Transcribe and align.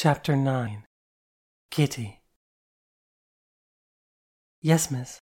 Chapter 0.00 0.36
9 0.36 0.84
Kitty 1.72 2.20
Yes, 4.60 4.92
miss. 4.92 5.20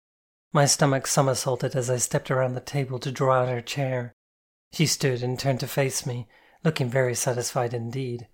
My 0.54 0.66
stomach 0.66 1.08
somersaulted 1.08 1.76
as 1.76 1.90
I 1.90 1.98
stepped 1.98 2.32
around 2.32 2.54
the 2.54 2.62
table 2.62 2.98
to 3.00 3.12
draw 3.12 3.42
out 3.42 3.50
her 3.50 3.60
chair. 3.60 4.14
She 4.72 4.86
stood 4.86 5.24
and 5.24 5.38
turned 5.38 5.60
to 5.60 5.68
face 5.68 6.06
me, 6.06 6.30
looking 6.64 6.90
very 6.90 7.16
satisfied 7.16 7.74
indeed. 7.74 8.30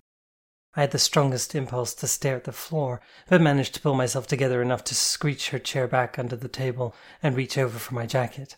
I 0.76 0.82
had 0.82 0.92
the 0.92 1.00
strongest 1.00 1.56
impulse 1.56 1.92
to 1.94 2.06
stare 2.06 2.36
at 2.36 2.44
the 2.44 2.52
floor, 2.52 3.00
but 3.28 3.40
managed 3.40 3.74
to 3.74 3.80
pull 3.80 3.94
myself 3.94 4.28
together 4.28 4.62
enough 4.62 4.84
to 4.84 4.94
screech 4.94 5.50
her 5.50 5.58
chair 5.58 5.88
back 5.88 6.20
under 6.20 6.36
the 6.36 6.46
table 6.46 6.94
and 7.20 7.34
reach 7.34 7.58
over 7.58 7.80
for 7.80 7.94
my 7.94 8.06
jacket. 8.06 8.54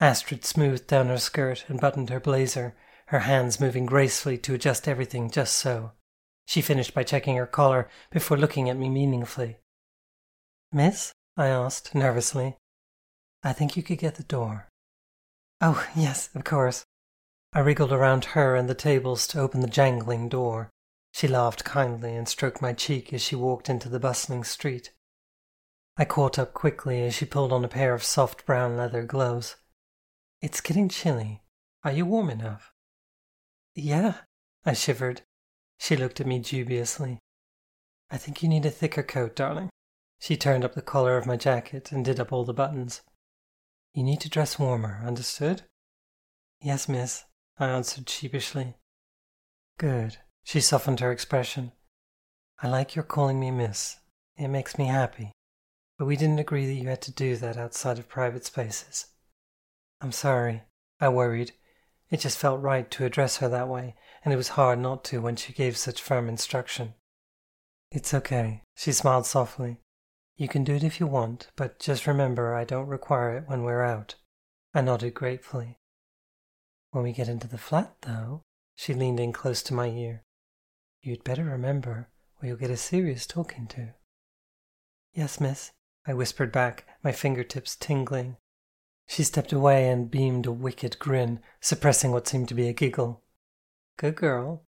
Astrid 0.00 0.44
smoothed 0.44 0.88
down 0.88 1.06
her 1.06 1.18
skirt 1.18 1.66
and 1.68 1.80
buttoned 1.80 2.10
her 2.10 2.18
blazer, 2.18 2.74
her 3.06 3.20
hands 3.20 3.60
moving 3.60 3.86
gracefully 3.86 4.38
to 4.38 4.54
adjust 4.54 4.88
everything 4.88 5.30
just 5.30 5.54
so. 5.54 5.92
She 6.46 6.62
finished 6.62 6.94
by 6.94 7.02
checking 7.02 7.36
her 7.36 7.46
collar 7.46 7.88
before 8.10 8.36
looking 8.36 8.70
at 8.70 8.76
me 8.76 8.88
meaningfully. 8.88 9.58
Miss? 10.72 11.12
I 11.36 11.48
asked, 11.48 11.94
nervously. 11.94 12.56
I 13.42 13.52
think 13.52 13.76
you 13.76 13.82
could 13.82 13.98
get 13.98 14.14
the 14.14 14.22
door. 14.22 14.68
Oh, 15.60 15.86
yes, 15.94 16.30
of 16.34 16.44
course. 16.44 16.86
I 17.52 17.60
wriggled 17.60 17.92
around 17.92 18.26
her 18.36 18.54
and 18.54 18.68
the 18.68 18.74
tables 18.74 19.26
to 19.28 19.40
open 19.40 19.60
the 19.60 19.66
jangling 19.66 20.28
door. 20.28 20.70
She 21.12 21.28
laughed 21.28 21.64
kindly 21.64 22.14
and 22.14 22.28
stroked 22.28 22.60
my 22.60 22.72
cheek 22.72 23.12
as 23.12 23.22
she 23.22 23.34
walked 23.34 23.68
into 23.68 23.88
the 23.88 24.00
bustling 24.00 24.44
street. 24.44 24.92
I 25.96 26.04
caught 26.04 26.38
up 26.38 26.52
quickly 26.52 27.02
as 27.04 27.14
she 27.14 27.24
pulled 27.24 27.52
on 27.52 27.64
a 27.64 27.68
pair 27.68 27.94
of 27.94 28.04
soft 28.04 28.44
brown 28.44 28.76
leather 28.76 29.02
gloves. 29.02 29.56
It's 30.42 30.60
getting 30.60 30.90
chilly. 30.90 31.42
Are 31.82 31.92
you 31.92 32.04
warm 32.04 32.28
enough? 32.28 32.72
Yeah, 33.74 34.14
I 34.64 34.74
shivered, 34.74 35.22
she 35.78 35.96
looked 35.96 36.20
at 36.20 36.26
me 36.26 36.38
dubiously. 36.38 37.18
I 38.10 38.18
think 38.18 38.42
you 38.42 38.48
need 38.48 38.66
a 38.66 38.70
thicker 38.70 39.02
coat, 39.02 39.36
darling. 39.36 39.70
She 40.18 40.36
turned 40.36 40.64
up 40.64 40.74
the 40.74 40.82
collar 40.82 41.16
of 41.16 41.26
my 41.26 41.36
jacket 41.36 41.92
and 41.92 42.04
did 42.04 42.18
up 42.18 42.32
all 42.32 42.44
the 42.44 42.54
buttons. 42.54 43.02
You 43.92 44.02
need 44.02 44.20
to 44.20 44.30
dress 44.30 44.58
warmer, 44.58 45.02
understood? 45.04 45.62
Yes, 46.60 46.88
miss, 46.88 47.24
I 47.58 47.66
answered 47.66 48.08
sheepishly. 48.08 48.74
Good. 49.78 50.18
She 50.44 50.60
softened 50.60 51.00
her 51.00 51.12
expression. 51.12 51.72
I 52.62 52.68
like 52.68 52.94
your 52.94 53.02
calling 53.02 53.40
me 53.40 53.50
miss. 53.50 53.96
It 54.36 54.48
makes 54.48 54.78
me 54.78 54.86
happy. 54.86 55.32
But 55.98 56.06
we 56.06 56.16
didn't 56.16 56.38
agree 56.38 56.66
that 56.66 56.74
you 56.74 56.88
had 56.88 57.02
to 57.02 57.12
do 57.12 57.36
that 57.36 57.56
outside 57.56 57.98
of 57.98 58.08
private 58.08 58.44
spaces. 58.44 59.06
I'm 60.00 60.12
sorry. 60.12 60.62
I 61.00 61.08
worried. 61.08 61.52
It 62.10 62.20
just 62.20 62.38
felt 62.38 62.62
right 62.62 62.90
to 62.92 63.04
address 63.04 63.38
her 63.38 63.48
that 63.48 63.68
way, 63.68 63.96
and 64.26 64.32
it 64.32 64.36
was 64.36 64.48
hard 64.48 64.80
not 64.80 65.04
to 65.04 65.20
when 65.20 65.36
she 65.36 65.52
gave 65.52 65.76
such 65.76 66.02
firm 66.02 66.28
instruction. 66.28 66.94
It's 67.92 68.12
okay, 68.12 68.64
she 68.74 68.90
smiled 68.90 69.24
softly. 69.24 69.78
You 70.36 70.48
can 70.48 70.64
do 70.64 70.74
it 70.74 70.82
if 70.82 70.98
you 70.98 71.06
want, 71.06 71.46
but 71.54 71.78
just 71.78 72.08
remember 72.08 72.52
I 72.52 72.64
don't 72.64 72.88
require 72.88 73.36
it 73.36 73.44
when 73.46 73.62
we're 73.62 73.84
out. 73.84 74.16
I 74.74 74.80
nodded 74.80 75.14
gratefully. 75.14 75.78
When 76.90 77.04
we 77.04 77.12
get 77.12 77.28
into 77.28 77.46
the 77.46 77.56
flat, 77.56 77.94
though, 78.02 78.42
she 78.74 78.94
leaned 78.94 79.20
in 79.20 79.32
close 79.32 79.62
to 79.62 79.74
my 79.74 79.86
ear. 79.86 80.24
You'd 81.02 81.22
better 81.22 81.44
remember, 81.44 82.08
or 82.42 82.48
you'll 82.48 82.56
get 82.56 82.70
a 82.70 82.76
serious 82.76 83.28
talking 83.28 83.68
to. 83.68 83.94
Yes, 85.14 85.38
miss, 85.38 85.70
I 86.04 86.14
whispered 86.14 86.50
back, 86.50 86.84
my 87.00 87.12
fingertips 87.12 87.76
tingling. 87.76 88.38
She 89.06 89.22
stepped 89.22 89.52
away 89.52 89.88
and 89.88 90.10
beamed 90.10 90.46
a 90.46 90.52
wicked 90.52 90.98
grin, 90.98 91.38
suppressing 91.60 92.10
what 92.10 92.26
seemed 92.26 92.48
to 92.48 92.54
be 92.54 92.66
a 92.66 92.72
giggle. 92.72 93.22
Good 93.98 94.16
girl. 94.16 94.64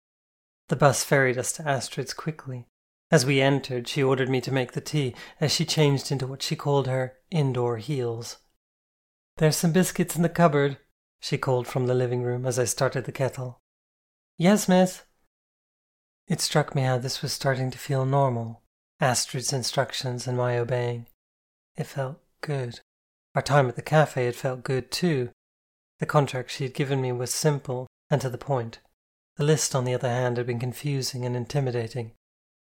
The 0.69 0.77
bus 0.77 1.05
ferried 1.05 1.39
us 1.39 1.53
to 1.53 1.69
Astrid's 1.69 2.13
quickly. 2.13 2.67
As 3.11 3.25
we 3.25 3.41
entered, 3.41 3.89
she 3.89 4.03
ordered 4.03 4.29
me 4.29 4.41
to 4.43 4.53
make 4.53 4.73
the 4.73 4.81
tea 4.81 5.15
as 5.41 5.53
she 5.53 5.65
changed 5.65 6.11
into 6.11 6.27
what 6.27 6.43
she 6.43 6.57
called 6.57 6.87
her 6.87 7.15
indoor 7.31 7.79
heels. 7.79 8.39
There's 9.37 9.57
some 9.57 9.73
biscuits 9.73 10.17
in 10.17 10.23
the 10.23 10.29
cupboard, 10.29 10.79
she 11.21 11.39
called 11.39 11.67
from 11.67 11.87
the 11.87 11.95
living 11.95 12.23
room 12.23 12.45
as 12.45 12.59
I 12.59 12.65
started 12.65 13.05
the 13.05 13.13
kettle. 13.13 13.61
Yes, 14.37 14.69
miss. 14.69 15.03
It 16.29 16.41
struck 16.41 16.75
me 16.75 16.83
how 16.83 16.99
this 16.99 17.23
was 17.23 17.33
starting 17.33 17.71
to 17.71 17.79
feel 17.79 18.05
normal, 18.05 18.63
Astrid's 19.01 19.53
instructions 19.53 20.27
and 20.27 20.37
my 20.37 20.59
obeying. 20.59 21.07
It 21.77 21.87
felt 21.87 22.21
good. 22.41 22.81
Our 23.35 23.43
time 23.43 23.69
at 23.69 23.77
the 23.77 23.83
cafe 23.83 24.27
had 24.27 24.37
felt 24.37 24.65
good 24.65 24.91
too. 24.91 25.31
The 25.99 26.07
contract 26.07 26.51
she 26.51 26.65
had 26.65 26.75
given 26.75 27.01
me 27.01 27.13
was 27.13 27.33
simple 27.33 27.87
and 28.11 28.21
to 28.21 28.29
the 28.29 28.39
point. 28.39 28.81
The 29.37 29.45
list, 29.45 29.75
on 29.75 29.85
the 29.85 29.95
other 29.95 30.09
hand, 30.09 30.37
had 30.37 30.47
been 30.47 30.61
confusing 30.61 31.25
and 31.25 31.35
intimidating. 31.35 32.13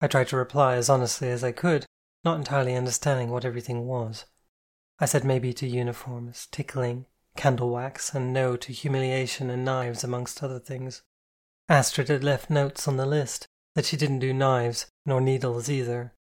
I 0.01 0.09
tried 0.09 0.29
to 0.29 0.37
reply 0.37 0.75
as 0.75 0.89
honestly 0.89 1.31
as 1.31 1.45
I 1.45 1.53
could, 1.53 1.87
not 2.25 2.39
entirely 2.39 2.75
understanding 2.75 3.31
what 3.31 3.45
everything 3.45 3.87
was. 3.87 4.25
I 4.99 5.07
said 5.07 5.25
maybe 5.25 5.53
to 5.55 5.67
uniforms, 5.69 6.49
tickling, 6.51 7.07
candle 7.37 7.71
wax, 7.71 8.13
and 8.15 8.33
no 8.33 8.57
to 8.57 8.73
humiliation 8.73 9.51
and 9.51 9.65
knives, 9.65 10.03
amongst 10.03 10.43
other 10.43 10.59
things. 10.59 11.03
Astrid 11.69 12.09
had 12.09 12.25
left 12.25 12.51
notes 12.51 12.89
on 12.89 12.97
the 12.97 13.07
list 13.07 13.47
that 13.75 13.85
she 13.85 13.97
didn't 13.97 14.19
do 14.19 14.33
knives, 14.33 14.87
nor 15.07 15.21
needles 15.21 15.71
either. 15.71 16.13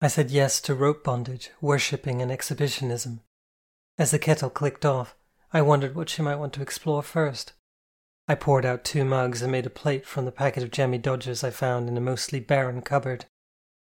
I 0.00 0.08
said 0.08 0.30
yes 0.30 0.60
to 0.62 0.74
rope 0.74 1.04
bondage, 1.04 1.50
worshipping, 1.60 2.20
and 2.20 2.32
exhibitionism. 2.32 3.20
As 3.98 4.10
the 4.10 4.18
kettle 4.18 4.50
clicked 4.50 4.84
off, 4.84 5.16
I 5.52 5.62
wondered 5.62 5.94
what 5.94 6.08
she 6.08 6.22
might 6.22 6.36
want 6.36 6.52
to 6.54 6.62
explore 6.62 7.02
first. 7.02 7.52
I 8.30 8.34
poured 8.34 8.66
out 8.66 8.84
two 8.84 9.06
mugs 9.06 9.40
and 9.40 9.50
made 9.50 9.64
a 9.64 9.70
plate 9.70 10.06
from 10.06 10.26
the 10.26 10.32
packet 10.32 10.62
of 10.62 10.70
jammy 10.70 10.98
dodgers 10.98 11.42
I 11.42 11.48
found 11.48 11.88
in 11.88 11.96
a 11.96 12.00
mostly 12.00 12.40
barren 12.40 12.82
cupboard. 12.82 13.24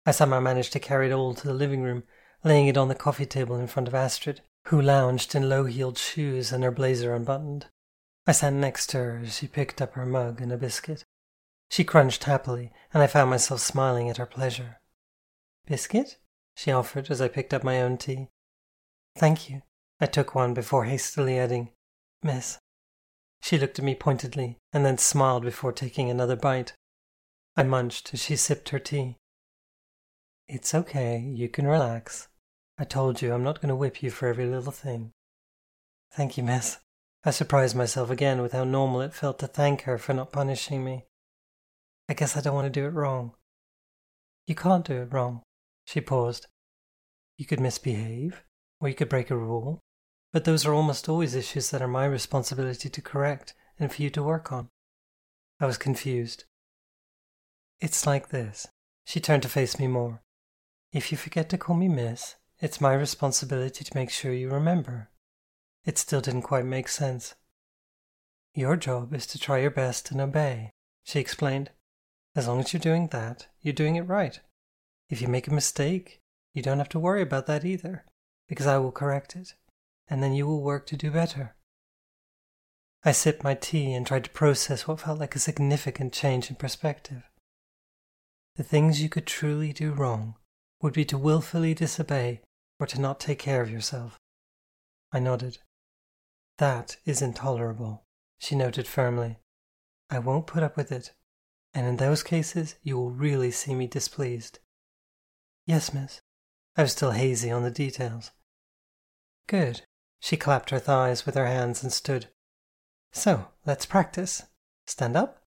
I 0.04 0.10
somehow 0.10 0.40
managed 0.40 0.74
to 0.74 0.78
carry 0.78 1.08
it 1.08 1.12
all 1.12 1.34
to 1.34 1.46
the 1.46 1.54
living 1.54 1.82
room, 1.82 2.04
laying 2.44 2.66
it 2.66 2.76
on 2.76 2.88
the 2.88 2.94
coffee 2.94 3.24
table 3.24 3.56
in 3.56 3.66
front 3.66 3.88
of 3.88 3.94
Astrid, 3.94 4.42
who 4.66 4.80
lounged 4.80 5.34
in 5.34 5.48
low 5.48 5.64
heeled 5.64 5.96
shoes 5.96 6.52
and 6.52 6.62
her 6.62 6.70
blazer 6.70 7.14
unbuttoned. 7.14 7.66
I 8.26 8.32
sat 8.32 8.52
next 8.52 8.88
to 8.90 8.98
her 8.98 9.20
as 9.24 9.38
she 9.38 9.48
picked 9.48 9.80
up 9.80 9.94
her 9.94 10.04
mug 10.04 10.42
and 10.42 10.52
a 10.52 10.58
biscuit. 10.58 11.04
She 11.70 11.82
crunched 11.82 12.24
happily, 12.24 12.72
and 12.92 13.02
I 13.02 13.06
found 13.06 13.30
myself 13.30 13.60
smiling 13.60 14.10
at 14.10 14.18
her 14.18 14.26
pleasure. 14.26 14.80
Biscuit? 15.66 16.18
she 16.54 16.70
offered 16.70 17.10
as 17.10 17.22
I 17.22 17.28
picked 17.28 17.54
up 17.54 17.64
my 17.64 17.80
own 17.80 17.96
tea. 17.96 18.28
Thank 19.16 19.48
you. 19.48 19.62
I 19.98 20.06
took 20.06 20.34
one 20.34 20.52
before 20.52 20.84
hastily 20.84 21.38
adding, 21.38 21.70
Miss, 22.22 22.58
she 23.40 23.58
looked 23.58 23.78
at 23.78 23.84
me 23.84 23.94
pointedly 23.94 24.58
and 24.72 24.84
then 24.84 24.98
smiled 24.98 25.44
before 25.44 25.72
taking 25.72 26.10
another 26.10 26.36
bite. 26.36 26.72
I 27.56 27.62
munched 27.62 28.12
as 28.12 28.22
she 28.22 28.36
sipped 28.36 28.70
her 28.70 28.78
tea. 28.78 29.16
It's 30.48 30.74
okay, 30.74 31.18
you 31.18 31.48
can 31.48 31.66
relax. 31.66 32.28
I 32.78 32.84
told 32.84 33.22
you 33.22 33.32
I'm 33.32 33.42
not 33.42 33.60
going 33.60 33.70
to 33.70 33.76
whip 33.76 34.02
you 34.02 34.10
for 34.10 34.28
every 34.28 34.46
little 34.46 34.72
thing. 34.72 35.12
Thank 36.12 36.36
you, 36.36 36.42
miss. 36.42 36.78
I 37.24 37.30
surprised 37.30 37.74
myself 37.74 38.10
again 38.10 38.40
with 38.40 38.52
how 38.52 38.64
normal 38.64 39.00
it 39.00 39.14
felt 39.14 39.38
to 39.40 39.46
thank 39.46 39.82
her 39.82 39.98
for 39.98 40.14
not 40.14 40.30
punishing 40.30 40.84
me. 40.84 41.04
I 42.08 42.14
guess 42.14 42.36
I 42.36 42.40
don't 42.40 42.54
want 42.54 42.66
to 42.66 42.80
do 42.80 42.86
it 42.86 42.90
wrong. 42.90 43.32
You 44.46 44.54
can't 44.54 44.84
do 44.84 45.02
it 45.02 45.12
wrong. 45.12 45.42
She 45.86 46.00
paused. 46.00 46.46
You 47.36 47.44
could 47.46 47.60
misbehave, 47.60 48.44
or 48.80 48.88
you 48.88 48.94
could 48.94 49.08
break 49.08 49.30
a 49.30 49.36
rule, 49.36 49.80
but 50.32 50.44
those 50.44 50.66
are 50.66 50.74
almost 50.74 51.08
always 51.08 51.34
issues 51.34 51.70
that 51.70 51.82
are 51.82 51.88
my 51.88 52.04
responsibility 52.04 52.88
to 52.88 53.00
correct 53.00 53.54
and 53.78 53.92
for 53.92 54.02
you 54.02 54.10
to 54.10 54.22
work 54.22 54.52
on. 54.52 54.68
I 55.60 55.66
was 55.66 55.78
confused. 55.78 56.44
It's 57.80 58.06
like 58.06 58.28
this. 58.28 58.66
She 59.04 59.20
turned 59.20 59.42
to 59.42 59.48
face 59.48 59.78
me 59.78 59.86
more. 59.86 60.22
If 60.92 61.12
you 61.12 61.18
forget 61.18 61.48
to 61.50 61.58
call 61.58 61.76
me 61.76 61.88
Miss, 61.88 62.36
it's 62.58 62.80
my 62.80 62.94
responsibility 62.94 63.84
to 63.84 63.94
make 63.94 64.10
sure 64.10 64.32
you 64.32 64.50
remember. 64.50 65.10
It 65.84 65.98
still 65.98 66.20
didn't 66.20 66.42
quite 66.42 66.64
make 66.64 66.88
sense. 66.88 67.34
Your 68.54 68.76
job 68.76 69.14
is 69.14 69.26
to 69.28 69.38
try 69.38 69.58
your 69.58 69.70
best 69.70 70.10
and 70.10 70.20
obey, 70.20 70.72
she 71.04 71.20
explained. 71.20 71.70
As 72.34 72.48
long 72.48 72.60
as 72.60 72.72
you're 72.72 72.80
doing 72.80 73.08
that, 73.08 73.46
you're 73.60 73.74
doing 73.74 73.96
it 73.96 74.02
right. 74.02 74.40
If 75.08 75.22
you 75.22 75.28
make 75.28 75.46
a 75.46 75.54
mistake, 75.54 76.20
you 76.52 76.62
don't 76.62 76.78
have 76.78 76.88
to 76.90 76.98
worry 76.98 77.22
about 77.22 77.46
that 77.46 77.64
either, 77.64 78.04
because 78.48 78.66
I 78.66 78.78
will 78.78 78.92
correct 78.92 79.36
it 79.36 79.54
and 80.08 80.22
then 80.22 80.32
you 80.32 80.46
will 80.46 80.62
work 80.62 80.86
to 80.86 80.96
do 80.96 81.10
better. 81.10 81.56
I 83.04 83.12
sipped 83.12 83.44
my 83.44 83.54
tea 83.54 83.92
and 83.92 84.06
tried 84.06 84.24
to 84.24 84.30
process 84.30 84.86
what 84.86 85.00
felt 85.00 85.20
like 85.20 85.36
a 85.36 85.38
significant 85.38 86.12
change 86.12 86.50
in 86.50 86.56
perspective. 86.56 87.22
The 88.56 88.62
things 88.62 89.02
you 89.02 89.08
could 89.08 89.26
truly 89.26 89.72
do 89.72 89.92
wrong 89.92 90.34
would 90.80 90.92
be 90.92 91.04
to 91.06 91.18
wilfully 91.18 91.74
disobey 91.74 92.40
or 92.80 92.86
to 92.86 93.00
not 93.00 93.20
take 93.20 93.38
care 93.38 93.62
of 93.62 93.70
yourself. 93.70 94.18
I 95.12 95.20
nodded. 95.20 95.58
That 96.58 96.96
is 97.04 97.22
intolerable, 97.22 98.04
she 98.38 98.56
noted 98.56 98.86
firmly. 98.86 99.38
I 100.10 100.18
won't 100.18 100.46
put 100.46 100.62
up 100.62 100.76
with 100.76 100.90
it, 100.90 101.12
and 101.74 101.86
in 101.86 101.96
those 101.96 102.22
cases 102.22 102.76
you 102.82 102.96
will 102.96 103.10
really 103.10 103.50
see 103.50 103.74
me 103.74 103.86
displeased. 103.86 104.58
Yes, 105.66 105.92
miss. 105.92 106.20
I 106.76 106.82
was 106.82 106.92
still 106.92 107.12
hazy 107.12 107.50
on 107.50 107.62
the 107.62 107.70
details. 107.70 108.30
Good. 109.46 109.82
She 110.26 110.36
clapped 110.36 110.70
her 110.70 110.80
thighs 110.80 111.24
with 111.24 111.36
her 111.36 111.46
hands 111.46 111.84
and 111.84 111.92
stood. 111.92 112.26
So, 113.12 113.46
let's 113.64 113.86
practice. 113.86 114.42
Stand 114.84 115.16
up? 115.16 115.44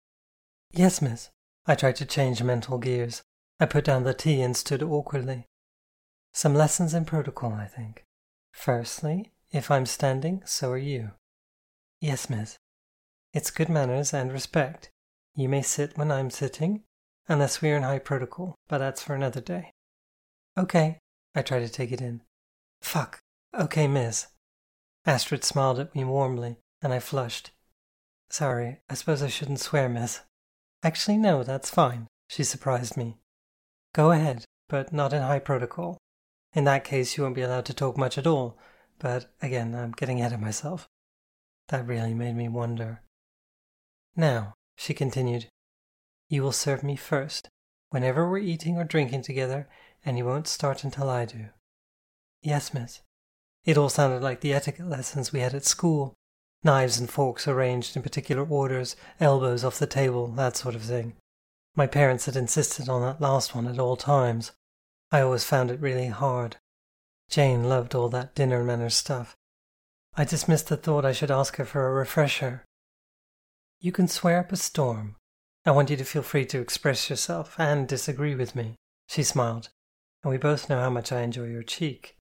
Yes, 0.71 1.01
miss. 1.01 1.31
I 1.67 1.75
tried 1.75 1.97
to 1.97 2.05
change 2.05 2.41
mental 2.41 2.77
gears, 2.77 3.21
I 3.59 3.65
put 3.65 3.83
down 3.83 4.03
the 4.03 4.13
tea 4.13 4.41
and 4.41 4.55
stood 4.55 4.81
awkwardly. 4.81 5.47
Some 6.31 6.55
lessons 6.55 6.93
in 6.93 7.03
protocol, 7.03 7.51
I 7.51 7.65
think. 7.65 8.05
Firstly, 8.53 9.33
if 9.51 9.69
I'm 9.69 9.85
standing, 9.85 10.43
so 10.45 10.71
are 10.71 10.77
you. 10.77 11.11
Yes, 11.99 12.29
miss. 12.29 12.57
It's 13.33 13.51
good 13.51 13.67
manners 13.67 14.13
and 14.13 14.31
respect. 14.31 14.91
You 15.35 15.49
may 15.49 15.61
sit 15.61 15.97
when 15.97 16.09
I'm 16.09 16.29
sitting, 16.29 16.83
unless 17.27 17.61
we 17.61 17.69
are 17.71 17.75
in 17.75 17.83
high 17.83 17.99
protocol, 17.99 18.55
but 18.69 18.77
that's 18.77 19.03
for 19.03 19.13
another 19.13 19.41
day. 19.41 19.73
Okay, 20.57 20.99
I 21.35 21.41
try 21.41 21.59
to 21.59 21.67
take 21.67 21.91
it 21.91 21.99
in. 21.99 22.21
Fuck. 22.81 23.19
Okay, 23.53 23.85
miss. 23.85 24.27
Astrid 25.09 25.43
smiled 25.43 25.79
at 25.79 25.95
me 25.95 26.03
warmly, 26.03 26.57
and 26.83 26.93
I 26.93 26.99
flushed. 26.99 27.49
Sorry, 28.29 28.81
I 28.91 28.93
suppose 28.93 29.23
I 29.23 29.27
shouldn't 29.27 29.59
swear, 29.59 29.89
miss. 29.89 30.21
Actually, 30.83 31.17
no, 31.17 31.41
that's 31.41 31.71
fine. 31.71 32.05
She 32.27 32.43
surprised 32.43 32.95
me. 32.95 33.17
Go 33.91 34.11
ahead, 34.11 34.45
but 34.67 34.93
not 34.93 35.11
in 35.11 35.23
high 35.23 35.39
protocol. 35.39 35.97
In 36.53 36.65
that 36.65 36.83
case, 36.83 37.17
you 37.17 37.23
won't 37.23 37.33
be 37.33 37.41
allowed 37.41 37.65
to 37.65 37.73
talk 37.73 37.97
much 37.97 38.19
at 38.19 38.27
all, 38.27 38.59
but 38.99 39.33
again, 39.41 39.73
I'm 39.73 39.93
getting 39.93 40.19
ahead 40.19 40.33
of 40.33 40.41
myself. 40.41 40.87
That 41.69 41.87
really 41.87 42.13
made 42.13 42.35
me 42.35 42.47
wonder. 42.47 43.01
Now, 44.15 44.53
she 44.77 44.93
continued, 44.93 45.47
you 46.29 46.43
will 46.43 46.51
serve 46.51 46.83
me 46.83 46.95
first, 46.95 47.49
whenever 47.89 48.29
we're 48.29 48.37
eating 48.37 48.77
or 48.77 48.83
drinking 48.83 49.23
together, 49.23 49.67
and 50.05 50.19
you 50.19 50.25
won't 50.25 50.47
start 50.47 50.83
until 50.83 51.09
I 51.09 51.25
do. 51.25 51.47
Yes, 52.43 52.75
miss. 52.75 53.01
It 53.65 53.77
all 53.77 53.89
sounded 53.89 54.21
like 54.21 54.41
the 54.41 54.53
etiquette 54.53 54.87
lessons 54.87 55.31
we 55.31 55.39
had 55.41 55.53
at 55.53 55.65
school 55.65 56.15
knives 56.63 56.99
and 56.99 57.09
forks 57.09 57.47
arranged 57.47 57.95
in 57.95 58.01
particular 58.01 58.45
orders, 58.45 58.95
elbows 59.19 59.63
off 59.63 59.79
the 59.79 59.87
table, 59.87 60.27
that 60.27 60.57
sort 60.57 60.75
of 60.75 60.81
thing. 60.81 61.15
My 61.75 61.87
parents 61.87 62.25
had 62.25 62.35
insisted 62.35 62.89
on 62.89 63.01
that 63.01 63.21
last 63.21 63.55
one 63.55 63.67
at 63.67 63.79
all 63.79 63.95
times. 63.95 64.51
I 65.11 65.21
always 65.21 65.43
found 65.43 65.71
it 65.71 65.79
really 65.79 66.07
hard. 66.07 66.57
Jane 67.29 67.63
loved 67.63 67.95
all 67.95 68.09
that 68.09 68.35
dinner 68.35 68.63
manners 68.63 68.95
stuff. 68.95 69.35
I 70.15 70.25
dismissed 70.25 70.67
the 70.67 70.77
thought 70.77 71.05
I 71.05 71.13
should 71.13 71.31
ask 71.31 71.55
her 71.57 71.65
for 71.65 71.87
a 71.87 71.93
refresher. 71.93 72.65
You 73.79 73.91
can 73.91 74.07
swear 74.07 74.39
up 74.39 74.51
a 74.51 74.57
storm. 74.57 75.15
I 75.65 75.71
want 75.71 75.89
you 75.89 75.97
to 75.97 76.03
feel 76.03 76.23
free 76.23 76.45
to 76.47 76.59
express 76.59 77.09
yourself 77.09 77.55
and 77.57 77.87
disagree 77.87 78.35
with 78.35 78.55
me. 78.55 78.75
She 79.07 79.23
smiled, 79.23 79.69
and 80.23 80.31
we 80.31 80.37
both 80.37 80.69
know 80.69 80.79
how 80.79 80.89
much 80.89 81.11
I 81.11 81.21
enjoy 81.21 81.45
your 81.45 81.63
cheek. 81.63 82.15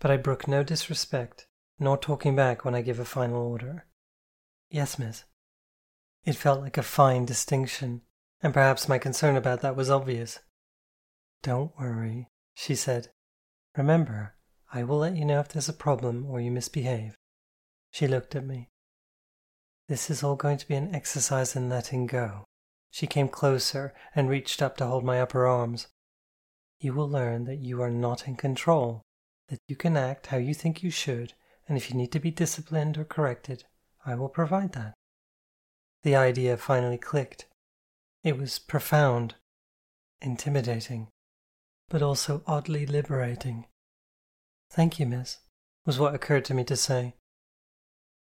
But 0.00 0.10
I 0.10 0.16
brook 0.16 0.46
no 0.46 0.62
disrespect, 0.62 1.46
nor 1.78 1.96
talking 1.96 2.36
back 2.36 2.64
when 2.64 2.74
I 2.74 2.82
give 2.82 2.98
a 2.98 3.04
final 3.04 3.42
order. 3.42 3.86
Yes, 4.70 4.98
miss. 4.98 5.24
It 6.24 6.36
felt 6.36 6.60
like 6.60 6.76
a 6.76 6.82
fine 6.82 7.24
distinction, 7.24 8.02
and 8.42 8.54
perhaps 8.54 8.88
my 8.88 8.98
concern 8.98 9.36
about 9.36 9.60
that 9.62 9.76
was 9.76 9.90
obvious. 9.90 10.40
Don't 11.42 11.76
worry, 11.78 12.28
she 12.54 12.74
said. 12.74 13.08
Remember, 13.76 14.34
I 14.72 14.82
will 14.82 14.98
let 14.98 15.16
you 15.16 15.24
know 15.24 15.40
if 15.40 15.48
there's 15.48 15.68
a 15.68 15.72
problem 15.72 16.26
or 16.26 16.40
you 16.40 16.50
misbehave. 16.50 17.16
She 17.90 18.06
looked 18.06 18.36
at 18.36 18.46
me. 18.46 18.70
This 19.88 20.10
is 20.10 20.22
all 20.22 20.36
going 20.36 20.58
to 20.58 20.68
be 20.68 20.74
an 20.74 20.94
exercise 20.94 21.56
in 21.56 21.70
letting 21.70 22.06
go. 22.06 22.44
She 22.90 23.06
came 23.06 23.28
closer 23.28 23.94
and 24.14 24.28
reached 24.28 24.60
up 24.60 24.76
to 24.76 24.86
hold 24.86 25.04
my 25.04 25.20
upper 25.20 25.46
arms. 25.46 25.88
You 26.78 26.92
will 26.92 27.08
learn 27.08 27.44
that 27.44 27.58
you 27.58 27.80
are 27.82 27.90
not 27.90 28.28
in 28.28 28.36
control, 28.36 29.02
that 29.48 29.60
you 29.66 29.76
can 29.76 29.96
act 29.96 30.28
how 30.28 30.36
you 30.36 30.54
think 30.54 30.82
you 30.82 30.90
should, 30.90 31.32
and 31.68 31.76
if 31.76 31.90
you 31.90 31.96
need 31.96 32.12
to 32.12 32.20
be 32.20 32.30
disciplined 32.30 32.96
or 32.96 33.04
corrected, 33.04 33.64
I 34.04 34.14
will 34.14 34.28
provide 34.28 34.72
that. 34.72 34.94
The 36.02 36.16
idea 36.16 36.56
finally 36.56 36.98
clicked. 36.98 37.46
It 38.22 38.38
was 38.38 38.58
profound, 38.58 39.34
intimidating, 40.20 41.08
but 41.88 42.02
also 42.02 42.42
oddly 42.46 42.86
liberating. 42.86 43.66
Thank 44.70 44.98
you, 44.98 45.06
miss, 45.06 45.38
was 45.84 45.98
what 45.98 46.14
occurred 46.14 46.44
to 46.46 46.54
me 46.54 46.64
to 46.64 46.76
say. 46.76 47.14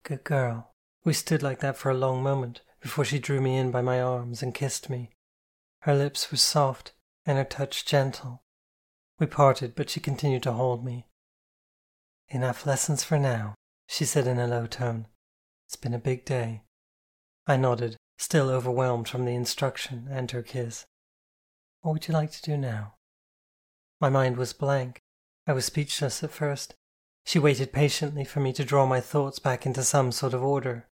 Good 0.04 0.24
girl. 0.24 0.72
We 1.06 1.14
stood 1.14 1.44
like 1.44 1.60
that 1.60 1.78
for 1.78 1.90
a 1.90 1.96
long 1.96 2.24
moment 2.24 2.62
before 2.82 3.06
she 3.06 3.20
drew 3.20 3.40
me 3.40 3.58
in 3.58 3.72
by 3.72 3.82
my 3.82 4.02
arms 4.02 4.44
and 4.44 4.54
kissed 4.54 4.90
me. 4.90 5.12
Her 5.82 5.96
lips 5.96 6.32
were 6.32 6.38
soft 6.38 6.94
and 7.26 7.38
her 7.38 7.44
touch 7.44 7.86
gentle. 7.86 8.43
We 9.20 9.28
parted, 9.28 9.76
but 9.76 9.90
she 9.90 10.00
continued 10.00 10.44
to 10.44 10.52
hold 10.52 10.84
me. 10.84 11.08
Enough 12.30 12.66
lessons 12.66 13.04
for 13.04 13.20
now, 13.20 13.56
she 13.88 14.06
said 14.06 14.28
in 14.28 14.40
a 14.40 14.48
low 14.48 14.66
tone. 14.66 15.08
It's 15.68 15.76
been 15.76 15.94
a 15.94 16.00
big 16.00 16.26
day. 16.26 16.64
I 17.46 17.58
nodded, 17.58 17.98
still 18.18 18.50
overwhelmed 18.50 19.08
from 19.08 19.26
the 19.26 19.36
instruction 19.36 20.08
and 20.10 20.30
her 20.32 20.42
kiss. 20.42 20.86
What 21.82 21.94
would 21.94 22.08
you 22.08 22.14
like 22.14 22.32
to 22.32 22.42
do 22.42 22.58
now? 22.58 22.96
My 24.00 24.10
mind 24.10 24.38
was 24.38 24.54
blank. 24.54 25.00
I 25.46 25.54
was 25.54 25.66
speechless 25.66 26.24
at 26.24 26.32
first. 26.32 26.74
She 27.26 27.40
waited 27.40 27.72
patiently 27.72 28.26
for 28.26 28.40
me 28.40 28.52
to 28.54 28.66
draw 28.66 28.86
my 28.86 29.00
thoughts 29.00 29.40
back 29.40 29.66
into 29.66 29.84
some 29.84 30.12
sort 30.12 30.34
of 30.34 30.44
order. 30.44 30.88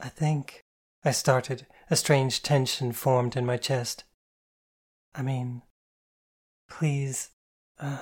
I 0.00 0.08
think, 0.08 0.62
I 1.04 1.10
started. 1.10 1.66
A 1.90 1.96
strange 1.96 2.42
tension 2.42 2.92
formed 2.92 3.36
in 3.36 3.44
my 3.44 3.56
chest. 3.56 4.04
I 5.14 5.22
mean, 5.22 5.62
please, 6.78 7.30
uh, 7.78 7.98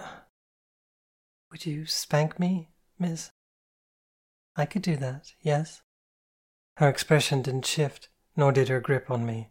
would 1.51 1.67
you 1.67 1.85
spank 1.87 2.39
me, 2.39 2.71
miss? 2.99 3.33
I 4.57 4.65
could 4.65 4.83
do 4.83 4.97
that, 4.97 5.33
yes. 5.41 5.83
Her 6.77 6.89
expression 6.89 7.43
didn't 7.43 7.67
shift, 7.67 8.09
nor 8.37 8.53
did 8.53 8.69
her 8.69 8.81
grip 8.81 9.11
on 9.11 9.27
me. 9.27 9.51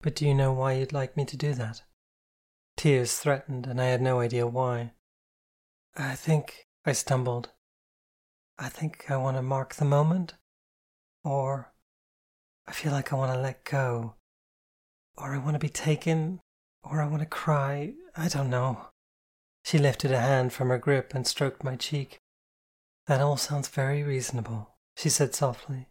But 0.00 0.14
do 0.14 0.26
you 0.26 0.34
know 0.34 0.52
why 0.52 0.74
you'd 0.74 0.92
like 0.92 1.16
me 1.16 1.24
to 1.24 1.36
do 1.36 1.54
that? 1.54 1.82
Tears 2.76 3.18
threatened, 3.18 3.66
and 3.66 3.80
I 3.80 3.86
had 3.86 4.00
no 4.00 4.20
idea 4.20 4.46
why. 4.46 4.92
I 5.96 6.14
think, 6.14 6.68
I 6.86 6.92
stumbled. 6.92 7.50
I 8.58 8.68
think 8.68 9.10
I 9.10 9.16
want 9.16 9.36
to 9.36 9.42
mark 9.42 9.74
the 9.74 9.84
moment. 9.84 10.34
Or 11.24 11.72
I 12.66 12.72
feel 12.72 12.92
like 12.92 13.12
I 13.12 13.16
want 13.16 13.32
to 13.32 13.40
let 13.40 13.64
go. 13.64 14.14
Or 15.16 15.34
I 15.34 15.38
want 15.38 15.54
to 15.54 15.58
be 15.58 15.68
taken. 15.68 16.40
Or 16.84 17.00
I 17.00 17.06
want 17.06 17.20
to 17.20 17.26
cry. 17.26 17.94
I 18.16 18.28
don't 18.28 18.50
know. 18.50 18.86
She 19.64 19.78
lifted 19.78 20.12
a 20.12 20.20
hand 20.20 20.52
from 20.52 20.68
her 20.68 20.78
grip 20.78 21.14
and 21.14 21.26
stroked 21.26 21.62
my 21.62 21.76
cheek. 21.76 22.20
That 23.06 23.20
all 23.20 23.36
sounds 23.36 23.68
very 23.68 24.02
reasonable, 24.02 24.76
she 24.96 25.08
said 25.08 25.34
softly, 25.34 25.88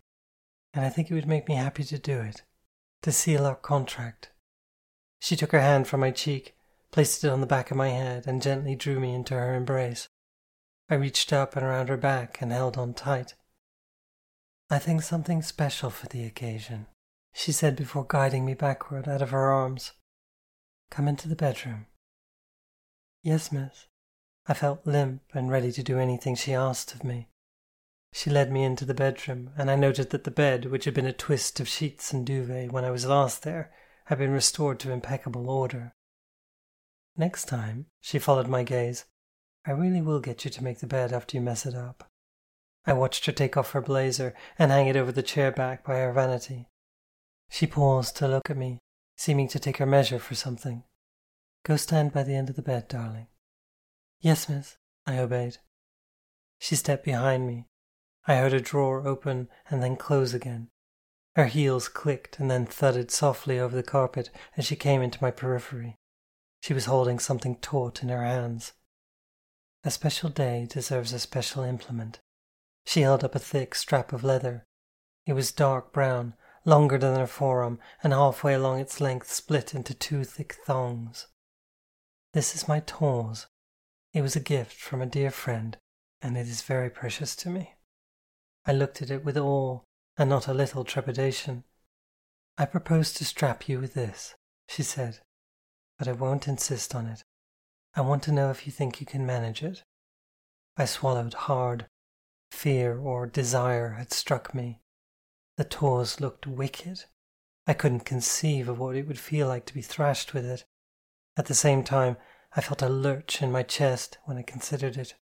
and 0.74 0.86
I 0.86 0.90
think 0.90 1.10
it 1.10 1.14
would 1.14 1.28
make 1.28 1.48
me 1.48 1.56
happy 1.56 1.84
to 1.84 1.98
do 1.98 2.22
it, 2.22 2.44
to 3.02 3.12
seal 3.12 3.46
our 3.46 3.56
contract. 3.56 4.32
She 5.20 5.36
took 5.36 5.52
her 5.52 5.62
hand 5.62 5.88
from 5.88 6.00
my 6.00 6.12
cheek, 6.12 6.56
placed 6.92 7.24
it 7.24 7.30
on 7.30 7.42
the 7.42 7.48
back 7.48 7.70
of 7.70 7.78
my 7.78 7.90
head, 7.90 8.28
and 8.28 8.42
gently 8.42 8.76
drew 8.76 9.00
me 9.00 9.14
into 9.14 9.34
her 9.34 9.54
embrace. 9.54 10.08
I 10.90 10.96
reached 10.96 11.32
up 11.32 11.56
and 11.56 11.66
around 11.66 11.90
her 11.90 11.98
back 11.98 12.42
and 12.42 12.52
held 12.52 12.78
on 12.78 12.94
tight. 12.94 13.36
I 14.70 14.80
think 14.80 15.02
something 15.02 15.42
special 15.42 15.90
for 15.90 16.08
the 16.08 16.26
occasion, 16.26 16.88
she 17.34 17.52
said 17.52 17.76
before 17.76 18.06
guiding 18.08 18.46
me 18.46 18.54
backward 18.54 19.08
out 19.08 19.22
of 19.22 19.32
her 19.32 19.52
arms. 19.52 19.92
Come 20.92 21.08
into 21.08 21.30
the 21.30 21.36
bedroom. 21.36 21.88
Yes, 23.24 23.52
miss. 23.52 23.88
I 24.46 24.54
felt 24.54 24.86
limp 24.86 25.24
and 25.34 25.50
ready 25.50 25.72
to 25.72 25.82
do 25.82 25.98
anything 25.98 26.36
she 26.36 26.54
asked 26.54 26.94
of 26.94 27.04
me. 27.04 27.30
She 28.12 28.30
led 28.30 28.52
me 28.52 28.64
into 28.66 28.84
the 28.84 28.94
bedroom, 28.94 29.52
and 29.58 29.72
I 29.72 29.76
noted 29.76 30.10
that 30.10 30.26
the 30.26 30.32
bed, 30.32 30.66
which 30.66 30.84
had 30.84 30.94
been 30.94 31.06
a 31.06 31.14
twist 31.14 31.62
of 31.62 31.68
sheets 31.70 32.12
and 32.12 32.26
duvet 32.26 32.74
when 32.74 32.84
I 32.84 32.92
was 32.92 33.06
last 33.06 33.44
there, 33.44 33.72
had 34.06 34.18
been 34.18 34.32
restored 34.32 34.82
to 34.82 34.92
impeccable 34.92 35.50
order. 35.50 35.94
Next 37.16 37.46
time, 37.46 37.86
she 38.02 38.20
followed 38.20 38.48
my 38.48 38.64
gaze, 38.64 39.06
I 39.66 39.72
really 39.72 40.02
will 40.02 40.20
get 40.20 40.44
you 40.44 40.52
to 40.52 40.64
make 40.64 40.80
the 40.80 40.88
bed 40.88 41.14
after 41.14 41.38
you 41.38 41.42
mess 41.42 41.66
it 41.66 41.76
up. 41.76 42.10
I 42.86 42.94
watched 42.94 43.26
her 43.28 43.32
take 43.32 43.56
off 43.56 43.72
her 43.72 43.82
blazer 43.82 44.34
and 44.60 44.72
hang 44.72 44.88
it 44.88 44.98
over 44.98 45.14
the 45.14 45.24
chair 45.24 45.52
back 45.52 45.86
by 45.86 46.00
her 46.00 46.12
vanity. 46.12 46.68
She 47.50 47.68
paused 47.68 48.18
to 48.18 48.28
look 48.28 48.50
at 48.50 48.58
me, 48.58 48.80
seeming 49.22 49.48
to 49.48 49.60
take 49.60 49.78
her 49.78 49.86
measure 49.86 50.18
for 50.18 50.34
something. 50.34 50.84
Go 51.64 51.76
stand 51.76 52.12
by 52.12 52.24
the 52.24 52.34
end 52.34 52.50
of 52.50 52.56
the 52.56 52.62
bed, 52.64 52.88
darling. 52.88 53.28
Yes, 54.20 54.50
miss, 54.50 54.78
I 55.06 55.20
obeyed. 55.20 55.58
She 56.58 56.76
stepped 56.76 57.06
behind 57.06 57.46
me. 57.46 57.68
I 58.26 58.38
heard 58.38 58.54
a 58.54 58.60
drawer 58.60 59.08
open 59.08 59.48
and 59.70 59.84
then 59.84 59.96
close 59.96 60.34
again. 60.34 60.70
Her 61.36 61.46
heels 61.46 61.88
clicked 61.88 62.40
and 62.40 62.50
then 62.50 62.66
thudded 62.66 63.12
softly 63.12 63.60
over 63.60 63.76
the 63.76 63.84
carpet 63.84 64.32
as 64.58 64.66
she 64.66 64.76
came 64.76 65.04
into 65.04 65.22
my 65.22 65.30
periphery. 65.30 65.98
She 66.64 66.74
was 66.74 66.86
holding 66.86 67.20
something 67.20 67.58
taut 67.58 68.02
in 68.02 68.10
her 68.10 68.24
hands. 68.24 68.74
A 69.84 69.92
special 69.92 70.32
day 70.32 70.68
deserves 70.68 71.14
a 71.14 71.20
special 71.20 71.62
implement. 71.62 72.22
She 72.88 73.02
held 73.02 73.24
up 73.24 73.36
a 73.36 73.40
thick 73.40 73.76
strap 73.76 74.14
of 74.14 74.24
leather. 74.24 74.66
It 75.28 75.34
was 75.34 75.52
dark 75.52 75.94
brown, 75.94 76.34
longer 76.66 76.98
than 76.98 77.16
her 77.16 77.28
forearm, 77.28 77.80
and 78.04 78.14
halfway 78.14 78.54
along 78.54 78.80
its 78.80 79.02
length 79.02 79.32
split 79.32 79.74
into 79.74 79.94
two 79.94 80.24
thick 80.24 80.58
thongs. 80.66 81.28
This 82.34 82.56
is 82.56 82.68
my 82.68 82.80
tawse. 82.82 83.48
It 84.14 84.22
was 84.22 84.36
a 84.36 84.42
gift 84.42 84.76
from 84.76 85.02
a 85.02 85.06
dear 85.06 85.32
friend, 85.32 85.78
and 86.22 86.38
it 86.38 86.48
is 86.48 86.62
very 86.62 86.90
precious 86.90 87.36
to 87.38 87.50
me. 87.50 87.76
I 88.66 88.74
looked 88.74 89.02
at 89.02 89.10
it 89.10 89.26
with 89.26 89.38
awe 89.38 89.80
and 90.18 90.30
not 90.30 90.48
a 90.48 90.54
little 90.54 90.84
trepidation. 90.84 91.64
I 92.58 92.66
propose 92.66 93.14
to 93.14 93.26
strap 93.26 93.68
you 93.68 93.80
with 93.80 93.94
this, 93.94 94.36
she 94.68 94.84
said, 94.84 95.20
but 95.98 96.08
I 96.08 96.12
won't 96.12 96.48
insist 96.48 96.94
on 96.94 97.08
it. 97.08 97.24
I 97.96 98.02
want 98.02 98.24
to 98.24 98.32
know 98.32 98.52
if 98.52 98.66
you 98.66 98.72
think 98.72 99.00
you 99.00 99.08
can 99.08 99.26
manage 99.26 99.64
it. 99.64 99.84
I 100.78 100.86
swallowed 100.86 101.34
hard. 101.34 101.88
Fear 102.52 103.00
or 103.00 103.28
desire 103.28 103.92
had 103.92 104.14
struck 104.14 104.54
me. 104.54 104.82
The 105.58 105.64
tawse 105.64 106.20
looked 106.20 106.48
wicked. 106.48 107.06
I 107.68 107.74
couldn't 107.74 108.02
conceive 108.02 108.68
of 108.68 108.80
what 108.80 108.96
it 108.96 109.08
would 109.08 109.20
feel 109.20 109.48
like 109.48 109.66
to 109.68 109.74
be 109.74 109.82
thrashed 109.82 110.34
with 110.34 110.46
it. 110.46 110.66
At 111.38 111.46
the 111.46 111.54
same 111.54 111.84
time, 111.84 112.18
I 112.56 112.62
felt 112.62 112.82
a 112.82 112.90
lurch 112.90 113.42
in 113.42 113.52
my 113.52 113.64
chest 113.64 114.18
when 114.26 114.38
I 114.38 114.42
considered 114.42 114.98
it. 114.98 115.16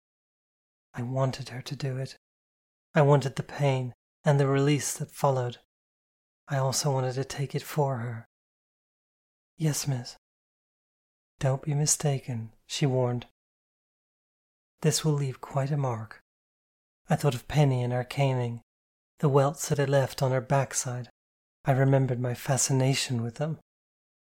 I 0.93 1.01
wanted 1.01 1.49
her 1.49 1.61
to 1.61 1.75
do 1.75 1.97
it. 1.97 2.17
I 2.95 3.01
wanted 3.01 3.35
the 3.35 3.43
pain 3.43 3.93
and 4.23 4.39
the 4.39 4.47
release 4.47 4.93
that 4.97 5.11
followed. 5.11 5.57
I 6.47 6.57
also 6.57 6.91
wanted 6.91 7.13
to 7.13 7.25
take 7.25 7.53
it 7.53 7.63
for 7.63 7.97
her. 7.97 8.27
Yes, 9.57 9.87
miss. 9.87 10.17
Don't 11.39 11.61
be 11.61 11.73
mistaken, 11.73 12.51
she 12.65 12.85
warned. 12.85 13.27
This 14.81 15.03
will 15.03 15.13
leave 15.13 15.41
quite 15.41 15.71
a 15.71 15.77
mark. 15.77 16.21
I 17.09 17.15
thought 17.15 17.35
of 17.35 17.47
Penny 17.47 17.83
and 17.83 17.93
her 17.93 18.03
caning, 18.03 18.61
the 19.19 19.29
welts 19.29 19.69
that 19.69 19.79
it 19.79 19.89
left 19.89 20.21
on 20.21 20.31
her 20.31 20.41
backside. 20.41 21.09
I 21.65 21.71
remembered 21.71 22.19
my 22.19 22.33
fascination 22.33 23.23
with 23.23 23.35
them. 23.35 23.59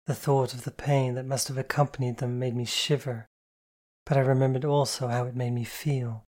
The 0.06 0.16
thought 0.16 0.54
of 0.54 0.64
the 0.64 0.72
pain 0.72 1.16
that 1.16 1.26
must 1.26 1.48
have 1.48 1.58
accompanied 1.58 2.18
them 2.18 2.40
made 2.40 2.56
me 2.56 2.66
shiver, 2.66 3.28
but 4.06 4.18
I 4.18 4.22
remembered 4.22 4.66
also 4.66 5.08
how 5.08 5.26
it 5.26 5.36
made 5.36 5.52
me 5.52 5.64
feel. 5.64 6.26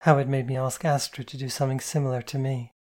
How 0.00 0.18
it 0.18 0.28
made 0.28 0.46
me 0.46 0.56
ask 0.56 0.84
Astrid 0.84 1.28
to 1.28 1.38
do 1.38 1.48
something 1.48 1.80
similar 1.80 2.20
to 2.22 2.38
me. 2.38 2.72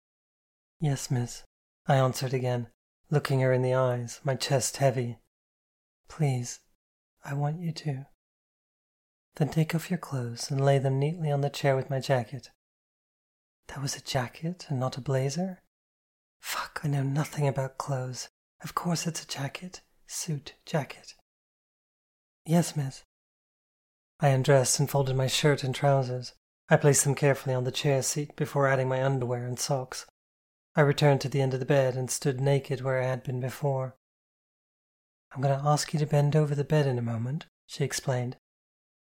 Yes, 0.80 1.10
miss, 1.10 1.44
I 1.88 1.96
answered 1.96 2.34
again, 2.34 2.68
looking 3.10 3.40
her 3.40 3.54
in 3.54 3.62
the 3.62 3.74
eyes, 3.74 4.20
my 4.24 4.36
chest 4.36 4.78
heavy. 4.78 5.20
Please, 6.10 6.60
I 7.24 7.34
want 7.34 7.60
you 7.60 7.72
to. 7.72 8.08
Then 9.36 9.50
take 9.50 9.74
off 9.74 9.90
your 9.90 9.98
clothes 9.98 10.52
and 10.52 10.64
lay 10.64 10.78
them 10.80 11.00
neatly 11.00 11.32
on 11.32 11.42
the 11.42 11.50
chair 11.50 11.76
with 11.76 11.90
my 11.90 12.00
jacket. 12.00 12.52
That 13.68 13.82
was 13.82 13.96
a 13.96 14.02
jacket 14.02 14.66
and 14.70 14.80
not 14.80 14.98
a 14.98 15.02
blazer? 15.02 15.62
Fuck, 16.42 16.82
I 16.84 16.88
know 16.88 17.04
nothing 17.04 17.48
about 17.48 17.78
clothes. 17.78 18.30
Of 18.64 18.76
course 18.76 19.08
it's 19.08 19.24
a 19.24 19.28
jacket. 19.28 19.82
Suit, 20.08 20.54
jacket. 20.66 21.16
Yes, 22.46 22.76
miss. 22.76 23.04
I 24.20 24.30
undressed 24.30 24.80
and 24.80 24.90
folded 24.90 25.16
my 25.16 25.28
shirt 25.28 25.64
and 25.64 25.74
trousers. 25.74 26.34
I 26.70 26.78
placed 26.78 27.04
them 27.04 27.16
carefully 27.16 27.56
on 27.56 27.64
the 27.64 27.72
chair 27.72 28.02
seat 28.02 28.36
before 28.36 28.68
adding 28.68 28.88
my 28.88 29.04
underwear 29.04 29.46
and 29.46 29.60
socks. 29.60 30.06
I 30.76 30.82
returned 30.82 31.22
to 31.22 31.30
the 31.30 31.42
end 31.42 31.54
of 31.54 31.60
the 31.60 31.66
bed 31.66 31.96
and 31.96 32.10
stood 32.10 32.42
naked 32.42 32.82
where 32.82 33.02
I 33.02 33.06
had 33.06 33.24
been 33.24 33.40
before. 33.40 33.96
I'm 35.34 35.42
going 35.42 35.58
to 35.58 35.66
ask 35.66 35.94
you 35.94 36.00
to 36.00 36.06
bend 36.06 36.36
over 36.36 36.56
the 36.56 36.64
bed 36.64 36.88
in 36.88 36.98
a 36.98 37.02
moment, 37.02 37.48
she 37.66 37.84
explained, 37.84 38.38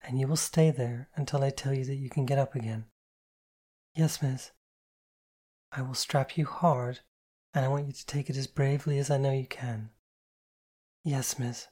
and 0.01 0.19
you 0.19 0.27
will 0.27 0.35
stay 0.35 0.71
there 0.71 1.09
until 1.15 1.43
I 1.43 1.49
tell 1.49 1.73
you 1.73 1.85
that 1.85 1.95
you 1.95 2.09
can 2.09 2.25
get 2.25 2.39
up 2.39 2.55
again. 2.55 2.85
Yes, 3.97 4.21
miss. 4.21 4.51
I 5.71 5.81
will 5.81 5.95
strap 5.95 6.37
you 6.37 6.45
hard, 6.45 6.99
and 7.51 7.65
I 7.65 7.67
want 7.67 7.87
you 7.87 7.93
to 7.93 8.05
take 8.05 8.29
it 8.29 8.37
as 8.37 8.45
bravely 8.45 8.99
as 8.99 9.09
I 9.09 9.17
know 9.17 9.31
you 9.31 9.47
can. 9.47 9.89
Yes, 11.03 11.39
miss. 11.39 11.67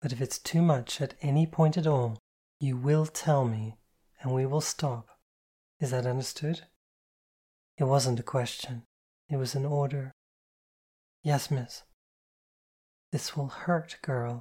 But 0.00 0.12
if 0.12 0.20
it's 0.20 0.38
too 0.38 0.62
much 0.62 1.00
at 1.00 1.16
any 1.20 1.44
point 1.44 1.76
at 1.76 1.88
all, 1.88 2.20
you 2.60 2.76
will 2.76 3.04
tell 3.04 3.44
me, 3.44 3.78
and 4.20 4.32
we 4.32 4.46
will 4.46 4.60
stop. 4.60 5.08
Is 5.80 5.90
that 5.90 6.06
understood? 6.06 6.68
It 7.78 7.84
wasn't 7.84 8.20
a 8.20 8.22
question, 8.22 8.84
it 9.28 9.38
was 9.38 9.56
an 9.56 9.66
order. 9.66 10.12
Yes, 11.24 11.50
miss. 11.50 11.82
This 13.10 13.36
will 13.36 13.48
hurt, 13.48 13.96
girl, 14.02 14.40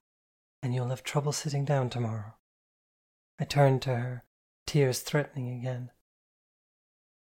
and 0.62 0.76
you'll 0.76 0.90
have 0.90 1.04
trouble 1.04 1.32
sitting 1.32 1.66
down 1.66 1.90
tomorrow. 1.90 2.36
I 3.40 3.46
turned 3.46 3.82
to 3.82 3.96
her, 3.96 4.26
tears 4.68 5.00
threatening 5.00 5.58
again. 5.58 5.90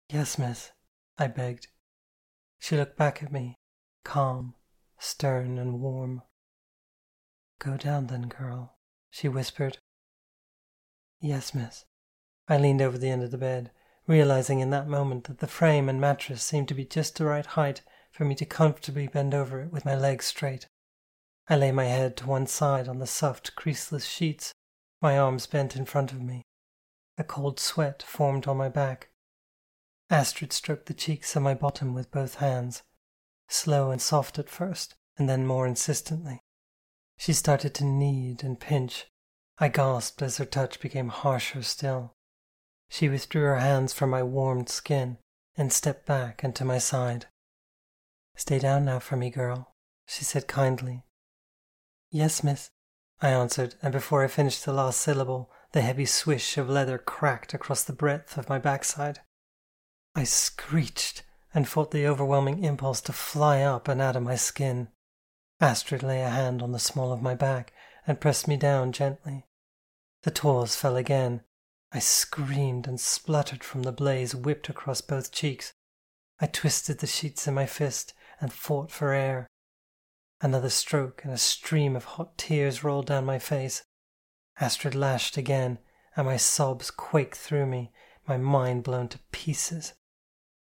Yes, 0.09 0.39
miss, 0.39 0.71
I 1.19 1.27
begged. 1.27 1.67
She 2.57 2.75
looked 2.75 2.97
back 2.97 3.21
at 3.21 3.31
me, 3.31 3.59
calm, 4.03 4.55
stern, 4.97 5.59
and 5.59 5.79
warm. 5.79 6.23
Go 7.59 7.77
down 7.77 8.07
then, 8.07 8.27
girl, 8.27 8.77
she 9.11 9.27
whispered. 9.27 9.77
Yes, 11.21 11.53
miss. 11.53 11.85
I 12.47 12.57
leaned 12.57 12.81
over 12.81 12.97
the 12.97 13.09
end 13.09 13.21
of 13.21 13.29
the 13.29 13.37
bed, 13.37 13.69
realizing 14.07 14.59
in 14.59 14.71
that 14.71 14.87
moment 14.87 15.25
that 15.25 15.39
the 15.39 15.47
frame 15.47 15.87
and 15.87 16.01
mattress 16.01 16.41
seemed 16.41 16.67
to 16.69 16.73
be 16.73 16.85
just 16.85 17.17
the 17.17 17.25
right 17.25 17.45
height 17.45 17.83
for 18.11 18.25
me 18.25 18.33
to 18.35 18.45
comfortably 18.45 19.07
bend 19.07 19.35
over 19.35 19.61
it 19.61 19.71
with 19.71 19.85
my 19.85 19.93
legs 19.93 20.25
straight. 20.25 20.67
I 21.47 21.55
lay 21.55 21.71
my 21.71 21.85
head 21.85 22.17
to 22.17 22.27
one 22.27 22.47
side 22.47 22.87
on 22.87 22.97
the 22.97 23.05
soft, 23.05 23.55
creaseless 23.55 24.05
sheets, 24.05 24.53
my 25.01 25.19
arms 25.19 25.45
bent 25.45 25.75
in 25.75 25.85
front 25.85 26.11
of 26.11 26.21
me. 26.21 26.41
A 27.17 27.23
cold 27.23 27.59
sweat 27.59 28.01
formed 28.01 28.47
on 28.47 28.57
my 28.57 28.69
back. 28.69 29.09
Astrid 30.09 30.51
stroked 30.51 30.87
the 30.87 30.93
cheeks 30.93 31.35
of 31.35 31.43
my 31.43 31.53
bottom 31.53 31.93
with 31.93 32.09
both 32.09 32.35
hands, 32.35 32.81
slow 33.47 33.91
and 33.91 34.01
soft 34.01 34.39
at 34.39 34.49
first, 34.49 34.95
and 35.17 35.29
then 35.29 35.45
more 35.45 35.67
insistently. 35.67 36.41
She 37.17 37.33
started 37.33 37.75
to 37.75 37.85
knead 37.85 38.43
and 38.43 38.59
pinch. 38.59 39.05
I 39.59 39.67
gasped 39.67 40.21
as 40.21 40.37
her 40.37 40.45
touch 40.45 40.79
became 40.79 41.09
harsher 41.09 41.61
still. 41.61 42.15
She 42.87 43.09
withdrew 43.09 43.43
her 43.43 43.59
hands 43.59 43.93
from 43.93 44.09
my 44.09 44.23
warmed 44.23 44.69
skin 44.69 45.17
and 45.55 45.71
stepped 45.71 46.05
back 46.05 46.43
and 46.43 46.55
to 46.55 46.65
my 46.65 46.79
side. 46.79 47.27
Stay 48.35 48.57
down 48.57 48.85
now 48.85 48.99
for 48.99 49.15
me, 49.17 49.29
girl, 49.29 49.75
she 50.07 50.23
said 50.23 50.47
kindly. 50.47 51.03
Yes, 52.09 52.43
miss, 52.43 52.71
I 53.21 53.29
answered, 53.29 53.75
and 53.81 53.91
before 53.91 54.23
I 54.23 54.27
finished 54.27 54.65
the 54.65 54.73
last 54.73 55.01
syllable, 55.01 55.51
the 55.73 55.81
heavy 55.81 56.05
swish 56.05 56.57
of 56.57 56.69
leather 56.69 56.97
cracked 56.97 57.53
across 57.53 57.83
the 57.83 57.93
breadth 57.93 58.37
of 58.37 58.49
my 58.49 58.57
backside. 58.57 59.19
I 60.15 60.23
screeched 60.23 61.23
and 61.53 61.67
fought 61.67 61.91
the 61.91 62.07
overwhelming 62.07 62.63
impulse 62.63 63.01
to 63.01 63.13
fly 63.13 63.61
up 63.61 63.87
and 63.87 64.01
out 64.01 64.15
of 64.15 64.23
my 64.23 64.35
skin. 64.35 64.89
Astrid 65.59 66.03
lay 66.03 66.21
a 66.21 66.29
hand 66.29 66.61
on 66.61 66.71
the 66.71 66.79
small 66.79 67.11
of 67.11 67.21
my 67.21 67.35
back 67.35 67.73
and 68.07 68.19
pressed 68.19 68.47
me 68.47 68.57
down 68.57 68.91
gently. 68.91 69.45
The 70.23 70.31
tawse 70.31 70.75
fell 70.75 70.95
again, 70.95 71.41
I 71.91 71.99
screamed 71.99 72.87
and 72.87 72.99
spluttered 72.99 73.63
from 73.63 73.81
the 73.83 73.91
blaze 73.91 74.35
whipped 74.35 74.69
across 74.69 75.01
both 75.01 75.31
cheeks. 75.31 75.73
I 76.39 76.45
twisted 76.45 76.99
the 76.99 77.07
sheets 77.07 77.47
in 77.47 77.55
my 77.55 77.65
fist 77.65 78.13
and 78.39 78.53
fought 78.53 78.91
for 78.91 79.11
air. 79.11 79.47
Another 80.39 80.69
stroke 80.69 81.23
and 81.23 81.33
a 81.33 81.37
stream 81.37 81.95
of 81.95 82.05
hot 82.05 82.37
tears 82.37 82.83
rolled 82.83 83.07
down 83.07 83.25
my 83.25 83.39
face. 83.39 83.83
Astrid 84.59 84.95
lashed 84.95 85.35
again, 85.35 85.79
and 86.15 86.27
my 86.27 86.37
sobs 86.37 86.91
quaked 86.91 87.37
through 87.37 87.65
me, 87.65 87.91
my 88.29 88.37
mind 88.37 88.83
blown 88.83 89.07
to 89.09 89.19
pieces. 89.31 89.93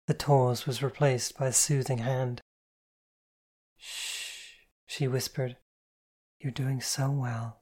The 0.08 0.14
tawse 0.14 0.66
was 0.66 0.82
replaced 0.82 1.38
by 1.38 1.48
a 1.48 1.54
soothing 1.54 2.00
hand. 2.00 2.42
Shh, 3.78 4.54
she 4.88 5.08
whispered. 5.08 5.58
You're 6.40 6.54
doing 6.54 6.82
so 6.82 7.12
well. 7.12 7.62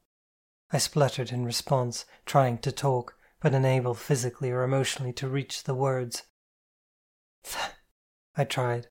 I 0.72 0.77
spluttered 0.77 1.31
in 1.31 1.43
response, 1.43 2.05
trying 2.25 2.60
to 2.60 2.72
talk, 2.72 3.15
but 3.41 3.55
unable 3.55 3.96
physically 3.96 4.51
or 4.51 4.63
emotionally 4.63 5.12
to 5.13 5.27
reach 5.27 5.63
the 5.63 5.74
words. 5.74 6.24
I 8.38 8.43
tried. 8.43 8.88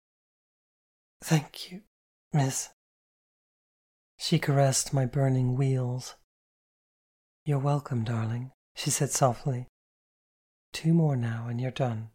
Thank 1.22 1.70
you, 1.70 1.82
miss. 2.32 2.70
She 4.16 4.40
caressed 4.40 4.92
my 4.92 5.06
burning 5.06 5.56
wheels. 5.56 6.16
You're 7.44 7.60
welcome, 7.60 8.02
darling, 8.02 8.50
she 8.74 8.90
said 8.90 9.10
softly. 9.10 9.68
Two 10.78 10.94
more 10.94 11.16
now 11.16 11.48
and 11.48 11.60
you're 11.60 11.72
done. 11.72 12.10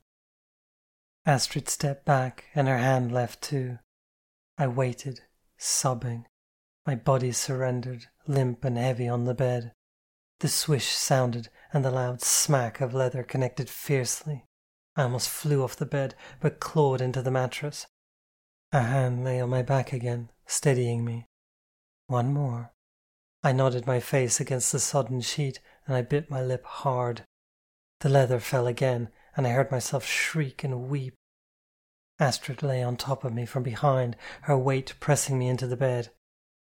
Astrid 1.26 1.68
stepped 1.68 2.06
back 2.06 2.46
and 2.56 2.70
her 2.70 2.78
hand 2.78 3.12
left 3.12 3.42
too. 3.42 3.80
I 4.58 4.68
waited, 4.68 5.20
sobbing. 5.58 6.28
My 6.88 6.96
body 6.96 7.34
surrendered, 7.34 8.06
limp 8.26 8.64
and 8.64 8.78
heavy 8.78 9.06
on 9.10 9.26
the 9.26 9.34
bed. 9.34 9.74
The 10.40 10.48
swish 10.48 10.88
sounded, 10.88 11.50
and 11.74 11.84
the 11.84 11.92
loud 11.92 12.22
smack 12.22 12.80
of 12.80 12.94
leather 12.94 13.22
connected 13.22 13.70
fiercely. 13.70 14.46
I 14.96 15.04
almost 15.04 15.28
flew 15.28 15.62
off 15.62 15.76
the 15.76 15.86
bed, 15.86 16.16
but 16.40 16.62
clawed 16.62 17.02
into 17.02 17.22
the 17.22 17.32
mattress. 17.32 17.88
A 18.72 18.84
hand 18.84 19.26
lay 19.26 19.42
on 19.42 19.50
my 19.50 19.62
back 19.62 19.92
again, 19.92 20.32
steadying 20.46 21.04
me. 21.04 21.28
One 22.08 22.32
more. 22.32 22.72
I 23.44 23.52
nodded 23.52 23.86
my 23.86 24.00
face 24.00 24.40
against 24.40 24.72
the 24.72 24.80
sodden 24.80 25.20
sheet, 25.20 25.60
and 25.86 25.98
I 25.98 26.02
bit 26.02 26.30
my 26.30 26.42
lip 26.42 26.64
hard. 26.64 27.26
The 28.04 28.10
leather 28.10 28.42
fell 28.42 28.68
again, 28.68 29.08
and 29.38 29.48
I 29.48 29.52
heard 29.52 29.72
myself 29.72 30.06
shriek 30.06 30.66
and 30.66 30.90
weep. 30.90 31.16
Astrid 32.20 32.62
lay 32.62 32.84
on 32.84 32.98
top 32.98 33.24
of 33.24 33.34
me 33.34 33.46
from 33.46 33.64
behind, 33.64 34.18
her 34.42 34.58
weight 34.58 34.94
pressing 35.00 35.40
me 35.40 35.48
into 35.48 35.68
the 35.68 35.78
bed. 35.78 36.10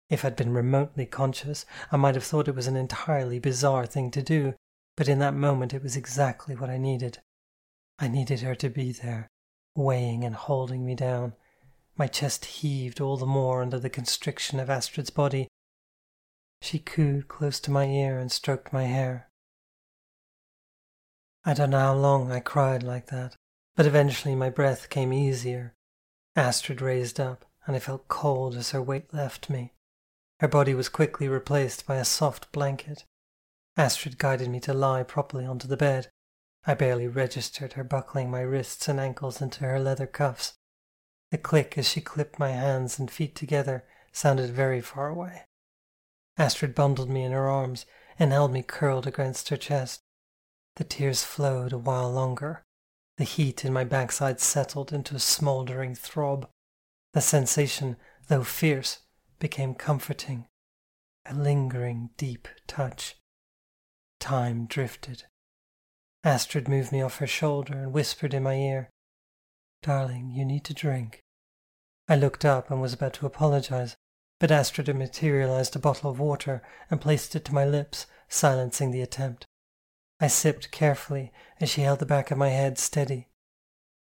If 0.08 0.24
I'd 0.24 0.34
been 0.34 0.54
remotely 0.54 1.04
conscious, 1.04 1.66
I 1.92 1.98
might 1.98 2.14
have 2.14 2.24
thought 2.24 2.48
it 2.48 2.54
was 2.54 2.68
an 2.68 2.76
entirely 2.76 3.38
bizarre 3.38 3.84
thing 3.84 4.10
to 4.12 4.22
do, 4.22 4.54
but 4.96 5.08
in 5.08 5.18
that 5.18 5.34
moment 5.34 5.74
it 5.74 5.82
was 5.82 5.94
exactly 5.94 6.56
what 6.56 6.70
I 6.70 6.78
needed. 6.78 7.18
I 7.98 8.08
needed 8.08 8.40
her 8.40 8.54
to 8.54 8.70
be 8.70 8.92
there, 8.92 9.28
weighing 9.74 10.24
and 10.24 10.34
holding 10.34 10.86
me 10.86 10.94
down, 10.94 11.34
My 11.98 12.06
chest 12.06 12.46
heaved 12.46 12.98
all 12.98 13.18
the 13.18 13.26
more 13.26 13.60
under 13.60 13.78
the 13.78 13.90
constriction 13.90 14.58
of 14.58 14.70
Astrid's 14.70 15.10
body. 15.10 15.48
She 16.62 16.78
cooed 16.78 17.28
close 17.28 17.60
to 17.60 17.70
my 17.70 17.84
ear 17.84 18.18
and 18.18 18.32
stroked 18.32 18.72
my 18.72 18.84
hair. 18.84 19.28
I 21.48 21.54
don't 21.54 21.70
know 21.70 21.78
how 21.78 21.94
long 21.94 22.32
I 22.32 22.40
cried 22.40 22.82
like 22.82 23.06
that, 23.06 23.36
but 23.76 23.86
eventually 23.86 24.34
my 24.34 24.50
breath 24.50 24.90
came 24.90 25.12
easier. 25.12 25.74
Astrid 26.34 26.82
raised 26.82 27.20
up, 27.20 27.44
and 27.64 27.76
I 27.76 27.78
felt 27.78 28.08
cold 28.08 28.56
as 28.56 28.72
her 28.72 28.82
weight 28.82 29.14
left 29.14 29.48
me. 29.48 29.72
Her 30.40 30.48
body 30.48 30.74
was 30.74 30.88
quickly 30.88 31.28
replaced 31.28 31.86
by 31.86 31.96
a 31.96 32.04
soft 32.04 32.50
blanket. 32.50 33.04
Astrid 33.76 34.18
guided 34.18 34.50
me 34.50 34.58
to 34.58 34.74
lie 34.74 35.04
properly 35.04 35.46
onto 35.46 35.68
the 35.68 35.76
bed. 35.76 36.08
I 36.66 36.74
barely 36.74 37.06
registered 37.06 37.74
her 37.74 37.84
buckling 37.84 38.28
my 38.28 38.40
wrists 38.40 38.88
and 38.88 38.98
ankles 38.98 39.40
into 39.40 39.62
her 39.62 39.78
leather 39.78 40.08
cuffs. 40.08 40.54
The 41.30 41.38
click 41.38 41.78
as 41.78 41.88
she 41.88 42.00
clipped 42.00 42.40
my 42.40 42.50
hands 42.50 42.98
and 42.98 43.08
feet 43.08 43.36
together 43.36 43.84
sounded 44.10 44.50
very 44.50 44.80
far 44.80 45.10
away. 45.10 45.42
Astrid 46.36 46.74
bundled 46.74 47.08
me 47.08 47.22
in 47.22 47.30
her 47.30 47.48
arms 47.48 47.86
and 48.18 48.32
held 48.32 48.52
me 48.52 48.64
curled 48.64 49.06
against 49.06 49.50
her 49.50 49.56
chest. 49.56 50.02
The 50.76 50.85
tears 50.85 51.25
flowed 51.25 51.73
a 51.73 51.78
while 51.78 52.11
longer. 52.11 52.62
The 53.16 53.25
heat 53.25 53.64
in 53.64 53.73
my 53.73 53.85
backside 53.85 54.40
settled 54.40 54.92
into 54.92 55.14
a 55.14 55.21
smouldering 55.21 55.95
throb. 55.95 56.49
The 57.14 57.23
sensation, 57.23 57.97
though 58.28 58.45
fierce, 58.45 58.99
became 59.38 59.75
comforting. 59.75 60.47
A 61.25 61.35
lingering, 61.35 62.11
deep 62.16 62.47
touch. 62.66 63.16
Time 64.21 64.66
drifted. 64.66 65.25
Astrid 66.23 66.68
moved 66.68 66.92
me 66.92 67.00
off 67.00 67.18
her 67.18 67.26
shoulder 67.26 67.75
and 67.75 67.92
whispered 67.92 68.35
in 68.35 68.42
my 68.42 68.54
ear, 68.54 68.90
Darling, 69.83 70.30
you 70.30 70.45
need 70.45 70.64
to 70.64 70.75
drink. 70.75 71.23
I 72.09 72.16
looked 72.16 72.45
up 72.45 72.71
and 72.71 72.80
was 72.80 72.92
about 72.92 73.14
to 73.14 73.26
apologize, 73.26 73.97
but 74.40 74.50
Astrid 74.50 74.95
materialized 74.95 75.75
a 75.75 75.78
bottle 75.78 76.11
of 76.11 76.18
water 76.18 76.62
and 76.90 77.00
placed 77.00 77.35
it 77.35 77.45
to 77.47 77.54
my 77.54 77.64
lips, 77.64 78.06
silencing 78.28 78.90
the 78.90 79.00
attempt. 79.00 79.47
I 80.18 80.28
sipped 80.28 80.70
carefully 80.70 81.32
as 81.61 81.68
she 81.68 81.82
held 81.82 81.99
the 81.99 82.06
back 82.06 82.30
of 82.30 82.38
my 82.38 82.49
head 82.49 82.78
steady. 82.78 83.28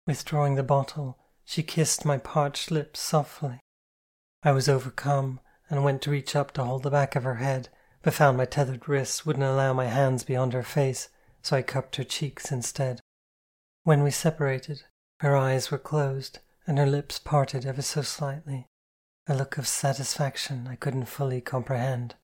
Withdrawing 0.08 0.56
the 0.56 0.63
bottle, 0.63 1.20
she 1.46 1.62
kissed 1.62 2.04
my 2.04 2.18
parched 2.18 2.72
lips 2.72 3.00
softly. 3.00 3.60
I 4.42 4.51
was 4.51 4.68
overcome 4.68 5.39
and 5.70 5.84
went 5.84 6.01
to 6.04 6.12
reach 6.12 6.36
up 6.36 6.51
to 6.54 6.63
hold 6.63 6.84
the 6.84 6.89
back 6.89 7.16
of 7.16 7.24
her 7.24 7.36
head, 7.36 7.70
but 8.01 8.13
found 8.13 8.38
my 8.38 8.46
tethered 8.46 8.89
wrists 8.89 9.25
wouldn't 9.25 9.46
allow 9.46 9.74
my 9.74 9.86
hands 9.86 10.24
beyond 10.24 10.54
her 10.54 10.63
face, 10.63 11.10
so 11.44 11.58
I 11.58 11.62
cupped 11.62 11.98
her 11.98 12.04
cheeks 12.04 12.51
instead. 12.51 13.01
When 13.84 14.01
we 14.01 14.12
separated, 14.12 14.84
her 15.20 15.36
eyes 15.36 15.70
were 15.70 15.78
closed 15.78 16.39
and 16.66 16.78
her 16.78 16.86
lips 16.86 17.20
parted 17.20 17.66
ever 17.66 17.82
so 17.82 18.01
slightly, 18.01 18.66
a 19.28 19.36
look 19.36 19.58
of 19.58 19.68
satisfaction 19.68 20.68
I 20.68 20.75
couldn't 20.75 21.06
fully 21.06 21.42
comprehend. 21.42 22.16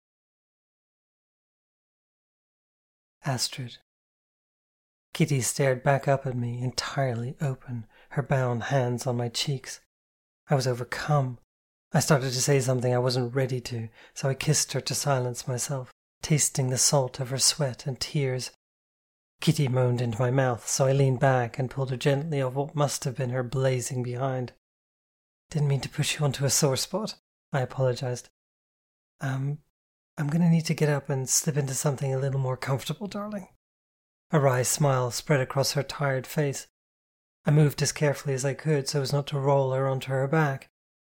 Astrid. 3.25 3.77
Kitty 5.15 5.39
stared 5.39 5.81
back 5.81 6.09
up 6.09 6.25
at 6.25 6.35
me, 6.35 6.61
entirely 6.61 7.37
open, 7.39 7.85
her 8.09 8.21
bound 8.21 8.63
hands 8.63 9.07
on 9.07 9.15
my 9.15 9.29
cheeks. 9.29 9.79
I 10.49 10.55
was 10.55 10.67
overcome. 10.67 11.37
I 11.93 12.01
started 12.01 12.33
to 12.33 12.41
say 12.41 12.59
something 12.59 12.93
I 12.93 12.97
wasn't 12.97 13.33
ready 13.33 13.61
to, 13.61 13.87
so 14.13 14.27
I 14.27 14.33
kissed 14.33 14.73
her 14.73 14.81
to 14.81 14.93
silence 14.93 15.47
myself, 15.47 15.93
tasting 16.21 16.69
the 16.69 16.77
salt 16.77 17.21
of 17.21 17.29
her 17.29 17.37
sweat 17.37 17.87
and 17.87 17.97
tears. 17.97 18.51
Kitty 19.39 19.69
moaned 19.69 20.01
into 20.01 20.19
my 20.19 20.31
mouth, 20.31 20.67
so 20.67 20.85
I 20.85 20.91
leaned 20.91 21.21
back 21.21 21.57
and 21.57 21.71
pulled 21.71 21.91
her 21.91 21.95
gently 21.95 22.41
off 22.41 22.55
what 22.55 22.75
must 22.75 23.05
have 23.05 23.15
been 23.15 23.29
her 23.29 23.41
blazing 23.41 24.03
behind. 24.03 24.51
Didn't 25.49 25.69
mean 25.69 25.79
to 25.79 25.87
push 25.87 26.19
you 26.19 26.25
onto 26.25 26.43
a 26.43 26.49
sore 26.49 26.75
spot, 26.75 27.15
I 27.53 27.61
apologized. 27.61 28.27
Um, 29.21 29.59
I'm 30.17 30.27
gonna 30.27 30.49
need 30.49 30.65
to 30.65 30.73
get 30.73 30.89
up 30.89 31.09
and 31.09 31.29
slip 31.29 31.55
into 31.55 31.73
something 31.73 32.13
a 32.13 32.19
little 32.19 32.41
more 32.41 32.57
comfortable, 32.57 33.07
darling. 33.07 33.47
A 34.31 34.39
wry 34.39 34.63
smile 34.63 35.11
spread 35.11 35.39
across 35.39 35.73
her 35.73 35.83
tired 35.83 36.25
face. 36.25 36.67
I 37.45 37.51
moved 37.51 37.81
as 37.81 37.91
carefully 37.91 38.33
as 38.33 38.43
I 38.43 38.53
could 38.53 38.87
so 38.87 39.01
as 39.01 39.13
not 39.13 39.27
to 39.27 39.39
roll 39.39 39.71
her 39.73 39.87
onto 39.87 40.11
her 40.11 40.27
back. 40.27 40.67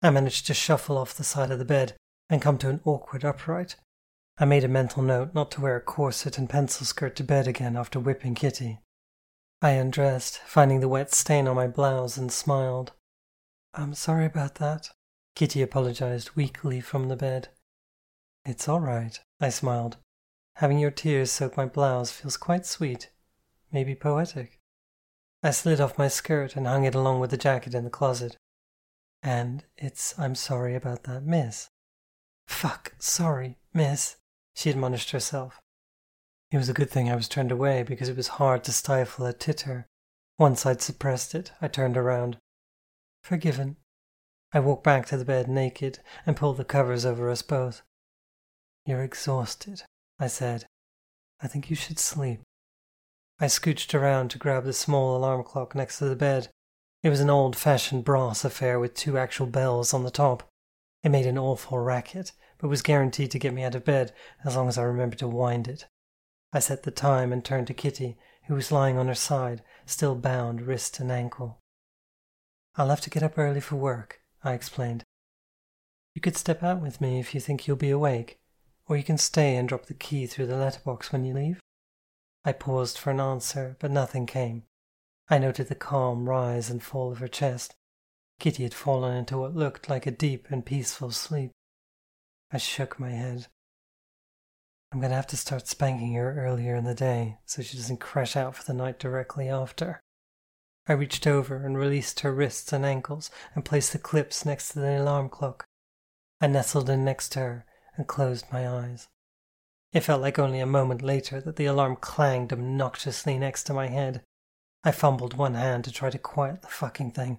I 0.02 0.10
managed 0.10 0.46
to 0.48 0.54
shuffle 0.54 0.98
off 0.98 1.14
the 1.14 1.24
side 1.24 1.50
of 1.50 1.58
the 1.58 1.64
bed 1.64 1.94
and 2.28 2.42
come 2.42 2.58
to 2.58 2.68
an 2.68 2.80
awkward 2.84 3.24
upright. 3.24 3.76
I 4.38 4.44
made 4.44 4.64
a 4.64 4.68
mental 4.68 5.02
note 5.02 5.34
not 5.34 5.50
to 5.52 5.60
wear 5.60 5.76
a 5.76 5.80
corset 5.80 6.36
and 6.36 6.50
pencil 6.50 6.84
skirt 6.84 7.16
to 7.16 7.24
bed 7.24 7.46
again 7.46 7.76
after 7.76 7.98
whipping 7.98 8.34
Kitty. 8.34 8.80
I 9.62 9.70
undressed, 9.70 10.38
finding 10.46 10.80
the 10.80 10.88
wet 10.88 11.14
stain 11.14 11.48
on 11.48 11.56
my 11.56 11.66
blouse, 11.66 12.18
and 12.18 12.30
smiled. 12.30 12.92
I'm 13.72 13.94
sorry 13.94 14.26
about 14.26 14.56
that. 14.56 14.90
Kitty 15.34 15.62
apologized 15.62 16.36
weakly 16.36 16.80
from 16.80 17.08
the 17.08 17.16
bed. 17.16 17.48
It's 18.44 18.68
all 18.68 18.80
right, 18.80 19.18
I 19.40 19.48
smiled. 19.48 19.96
Having 20.56 20.78
your 20.78 20.90
tears 20.90 21.30
soak 21.30 21.58
my 21.58 21.66
blouse 21.66 22.10
feels 22.10 22.38
quite 22.38 22.64
sweet, 22.64 23.10
maybe 23.70 23.94
poetic. 23.94 24.58
I 25.42 25.50
slid 25.50 25.82
off 25.82 25.98
my 25.98 26.08
skirt 26.08 26.56
and 26.56 26.66
hung 26.66 26.84
it 26.84 26.94
along 26.94 27.20
with 27.20 27.30
the 27.30 27.36
jacket 27.36 27.74
in 27.74 27.84
the 27.84 27.90
closet. 27.90 28.38
And 29.22 29.64
it's 29.76 30.18
I'm 30.18 30.34
sorry 30.34 30.74
about 30.74 31.02
that, 31.02 31.24
miss. 31.24 31.68
Fuck, 32.48 32.94
sorry, 32.98 33.58
miss, 33.74 34.16
she 34.54 34.70
admonished 34.70 35.10
herself. 35.10 35.60
It 36.50 36.56
was 36.56 36.70
a 36.70 36.74
good 36.74 36.90
thing 36.90 37.10
I 37.10 37.16
was 37.16 37.28
turned 37.28 37.52
away 37.52 37.82
because 37.82 38.08
it 38.08 38.16
was 38.16 38.38
hard 38.40 38.64
to 38.64 38.72
stifle 38.72 39.26
a 39.26 39.34
titter. 39.34 39.86
Once 40.38 40.64
I'd 40.64 40.80
suppressed 40.80 41.34
it, 41.34 41.52
I 41.60 41.68
turned 41.68 41.98
around. 41.98 42.38
Forgiven. 43.22 43.76
I 44.54 44.60
walked 44.60 44.84
back 44.84 45.04
to 45.06 45.18
the 45.18 45.24
bed 45.26 45.48
naked 45.48 45.98
and 46.24 46.34
pulled 46.34 46.56
the 46.56 46.64
covers 46.64 47.04
over 47.04 47.28
us 47.28 47.42
both. 47.42 47.82
You're 48.86 49.02
exhausted, 49.02 49.82
I 50.18 50.28
said. 50.28 50.64
I 51.40 51.48
think 51.48 51.68
you 51.68 51.76
should 51.76 51.98
sleep. 51.98 52.40
I 53.38 53.46
scooched 53.46 53.92
around 53.94 54.30
to 54.30 54.38
grab 54.38 54.64
the 54.64 54.72
small 54.72 55.16
alarm 55.16 55.44
clock 55.44 55.74
next 55.74 55.98
to 55.98 56.06
the 56.06 56.16
bed. 56.16 56.48
It 57.02 57.10
was 57.10 57.20
an 57.20 57.28
old 57.28 57.54
fashioned 57.54 58.04
brass 58.04 58.44
affair 58.44 58.80
with 58.80 58.94
two 58.94 59.18
actual 59.18 59.46
bells 59.46 59.92
on 59.92 60.04
the 60.04 60.10
top. 60.10 60.48
It 61.02 61.10
made 61.10 61.26
an 61.26 61.36
awful 61.36 61.78
racket, 61.78 62.32
but 62.58 62.68
was 62.68 62.80
guaranteed 62.80 63.30
to 63.32 63.38
get 63.38 63.52
me 63.52 63.62
out 63.62 63.74
of 63.74 63.84
bed 63.84 64.12
as 64.44 64.56
long 64.56 64.68
as 64.68 64.78
I 64.78 64.82
remembered 64.82 65.18
to 65.18 65.28
wind 65.28 65.68
it. 65.68 65.86
I 66.52 66.60
set 66.60 66.84
the 66.84 66.90
time 66.90 67.32
and 67.32 67.44
turned 67.44 67.66
to 67.66 67.74
Kitty, 67.74 68.16
who 68.46 68.54
was 68.54 68.72
lying 68.72 68.96
on 68.96 69.08
her 69.08 69.14
side, 69.14 69.62
still 69.84 70.14
bound 70.14 70.62
wrist 70.62 70.98
and 70.98 71.12
ankle. 71.12 71.58
I'll 72.76 72.88
have 72.88 73.02
to 73.02 73.10
get 73.10 73.22
up 73.22 73.36
early 73.36 73.60
for 73.60 73.76
work, 73.76 74.22
I 74.42 74.54
explained. 74.54 75.04
You 76.14 76.22
could 76.22 76.36
step 76.36 76.62
out 76.62 76.80
with 76.80 77.00
me 77.00 77.20
if 77.20 77.34
you 77.34 77.40
think 77.40 77.66
you'll 77.66 77.76
be 77.76 77.90
awake, 77.90 78.38
or 78.88 78.96
you 78.96 79.02
can 79.02 79.18
stay 79.18 79.56
and 79.56 79.68
drop 79.68 79.86
the 79.86 79.94
key 79.94 80.26
through 80.26 80.46
the 80.46 80.56
letterbox 80.56 81.12
when 81.12 81.24
you 81.24 81.34
leave. 81.34 81.60
I 82.44 82.52
paused 82.52 82.98
for 82.98 83.10
an 83.10 83.20
answer, 83.20 83.76
but 83.80 83.90
nothing 83.90 84.26
came. 84.26 84.62
I 85.28 85.38
noted 85.38 85.68
the 85.68 85.74
calm 85.74 86.28
rise 86.28 86.70
and 86.70 86.82
fall 86.82 87.10
of 87.10 87.18
her 87.18 87.28
chest. 87.28 87.74
Kitty 88.38 88.62
had 88.62 88.74
fallen 88.74 89.16
into 89.16 89.38
what 89.38 89.56
looked 89.56 89.88
like 89.88 90.06
a 90.06 90.12
deep 90.12 90.46
and 90.50 90.64
peaceful 90.64 91.10
sleep. 91.10 91.50
I 92.52 92.58
shook 92.58 93.00
my 93.00 93.10
head. 93.10 93.48
I'm 94.92 95.00
going 95.00 95.10
to 95.10 95.16
have 95.16 95.26
to 95.28 95.36
start 95.36 95.66
spanking 95.66 96.14
her 96.14 96.38
earlier 96.38 96.76
in 96.76 96.84
the 96.84 96.94
day 96.94 97.38
so 97.44 97.62
she 97.62 97.76
doesn't 97.76 97.98
crash 97.98 98.36
out 98.36 98.54
for 98.54 98.62
the 98.62 98.72
night 98.72 99.00
directly 99.00 99.48
after. 99.48 100.00
I 100.86 100.92
reached 100.92 101.26
over 101.26 101.56
and 101.56 101.76
released 101.76 102.20
her 102.20 102.32
wrists 102.32 102.72
and 102.72 102.86
ankles 102.86 103.30
and 103.56 103.64
placed 103.64 103.92
the 103.92 103.98
clips 103.98 104.46
next 104.46 104.68
to 104.68 104.78
the 104.78 105.02
alarm 105.02 105.28
clock. 105.28 105.66
I 106.40 106.46
nestled 106.46 106.88
in 106.88 107.04
next 107.04 107.30
to 107.30 107.40
her 107.40 107.66
and 107.96 108.06
closed 108.06 108.46
my 108.52 108.68
eyes. 108.68 109.08
It 109.92 110.00
felt 110.00 110.20
like 110.20 110.38
only 110.38 110.60
a 110.60 110.66
moment 110.66 111.02
later 111.02 111.40
that 111.40 111.56
the 111.56 111.66
alarm 111.66 111.96
clanged 111.96 112.52
obnoxiously 112.52 113.38
next 113.38 113.64
to 113.64 113.74
my 113.74 113.86
head. 113.86 114.22
I 114.84 114.92
fumbled 114.92 115.34
one 115.34 115.54
hand 115.54 115.84
to 115.84 115.92
try 115.92 116.10
to 116.10 116.18
quiet 116.18 116.62
the 116.62 116.68
fucking 116.68 117.12
thing. 117.12 117.38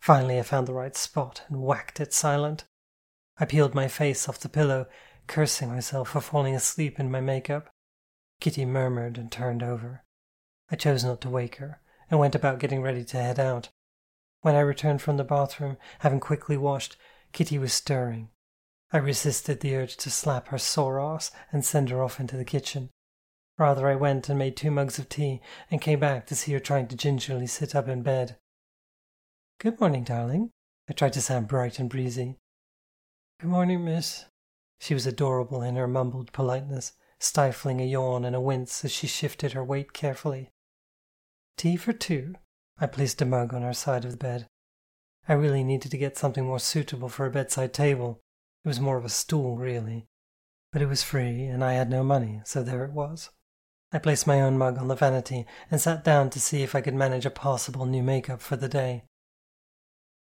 Finally, 0.00 0.38
I 0.38 0.42
found 0.42 0.66
the 0.66 0.72
right 0.72 0.96
spot 0.96 1.42
and 1.48 1.62
whacked 1.62 2.00
it 2.00 2.12
silent. 2.14 2.64
I 3.38 3.44
peeled 3.44 3.74
my 3.74 3.86
face 3.86 4.28
off 4.28 4.40
the 4.40 4.48
pillow, 4.48 4.86
cursing 5.26 5.68
myself 5.68 6.10
for 6.10 6.20
falling 6.20 6.54
asleep 6.54 6.98
in 6.98 7.10
my 7.10 7.20
makeup. 7.20 7.70
Kitty 8.40 8.64
murmured 8.64 9.18
and 9.18 9.30
turned 9.30 9.62
over. 9.62 10.04
I 10.70 10.76
chose 10.76 11.04
not 11.04 11.20
to 11.22 11.30
wake 11.30 11.56
her 11.56 11.80
and 12.10 12.18
went 12.18 12.34
about 12.34 12.58
getting 12.58 12.82
ready 12.82 13.04
to 13.04 13.16
head 13.16 13.38
out. 13.38 13.68
When 14.40 14.54
I 14.54 14.60
returned 14.60 15.02
from 15.02 15.18
the 15.18 15.24
bathroom, 15.24 15.76
having 15.98 16.20
quickly 16.20 16.56
washed, 16.56 16.96
Kitty 17.32 17.58
was 17.58 17.72
stirring. 17.72 18.30
I 18.92 18.98
resisted 18.98 19.60
the 19.60 19.76
urge 19.76 19.96
to 19.98 20.10
slap 20.10 20.48
her 20.48 20.58
sore 20.58 21.00
ass 21.00 21.30
and 21.52 21.64
send 21.64 21.90
her 21.90 22.02
off 22.02 22.18
into 22.18 22.36
the 22.36 22.44
kitchen. 22.44 22.90
Rather, 23.56 23.86
I 23.86 23.94
went 23.94 24.28
and 24.28 24.38
made 24.38 24.56
two 24.56 24.70
mugs 24.70 24.98
of 24.98 25.08
tea 25.08 25.40
and 25.70 25.80
came 25.80 26.00
back 26.00 26.26
to 26.26 26.34
see 26.34 26.52
her 26.52 26.58
trying 26.58 26.88
to 26.88 26.96
gingerly 26.96 27.46
sit 27.46 27.74
up 27.74 27.88
in 27.88 28.02
bed. 28.02 28.36
Good 29.58 29.78
morning, 29.78 30.02
darling. 30.02 30.50
I 30.88 30.92
tried 30.92 31.12
to 31.12 31.20
sound 31.20 31.46
bright 31.46 31.78
and 31.78 31.90
breezy. 31.90 32.36
Good 33.38 33.50
morning, 33.50 33.84
miss. 33.84 34.24
She 34.80 34.94
was 34.94 35.06
adorable 35.06 35.62
in 35.62 35.76
her 35.76 35.86
mumbled 35.86 36.32
politeness, 36.32 36.94
stifling 37.18 37.80
a 37.80 37.84
yawn 37.84 38.24
and 38.24 38.34
a 38.34 38.40
wince 38.40 38.84
as 38.84 38.90
she 38.90 39.06
shifted 39.06 39.52
her 39.52 39.62
weight 39.62 39.92
carefully. 39.92 40.50
Tea 41.56 41.76
for 41.76 41.92
two. 41.92 42.34
I 42.78 42.86
placed 42.86 43.20
a 43.20 43.26
mug 43.26 43.52
on 43.52 43.60
her 43.60 43.74
side 43.74 44.06
of 44.06 44.10
the 44.10 44.16
bed. 44.16 44.46
I 45.28 45.34
really 45.34 45.62
needed 45.62 45.90
to 45.90 45.98
get 45.98 46.16
something 46.16 46.46
more 46.46 46.58
suitable 46.58 47.10
for 47.10 47.26
a 47.26 47.30
bedside 47.30 47.74
table. 47.74 48.20
It 48.64 48.68
was 48.68 48.80
more 48.80 48.96
of 48.96 49.04
a 49.04 49.08
stool, 49.08 49.56
really. 49.56 50.06
But 50.72 50.82
it 50.82 50.86
was 50.86 51.02
free, 51.02 51.44
and 51.44 51.64
I 51.64 51.72
had 51.72 51.90
no 51.90 52.04
money, 52.04 52.42
so 52.44 52.62
there 52.62 52.84
it 52.84 52.92
was. 52.92 53.30
I 53.92 53.98
placed 53.98 54.26
my 54.26 54.40
own 54.40 54.56
mug 54.56 54.78
on 54.78 54.88
the 54.88 54.94
vanity 54.94 55.46
and 55.70 55.80
sat 55.80 56.04
down 56.04 56.30
to 56.30 56.40
see 56.40 56.62
if 56.62 56.74
I 56.74 56.80
could 56.80 56.94
manage 56.94 57.26
a 57.26 57.30
possible 57.30 57.86
new 57.86 58.02
makeup 58.02 58.40
for 58.40 58.56
the 58.56 58.68
day. 58.68 59.04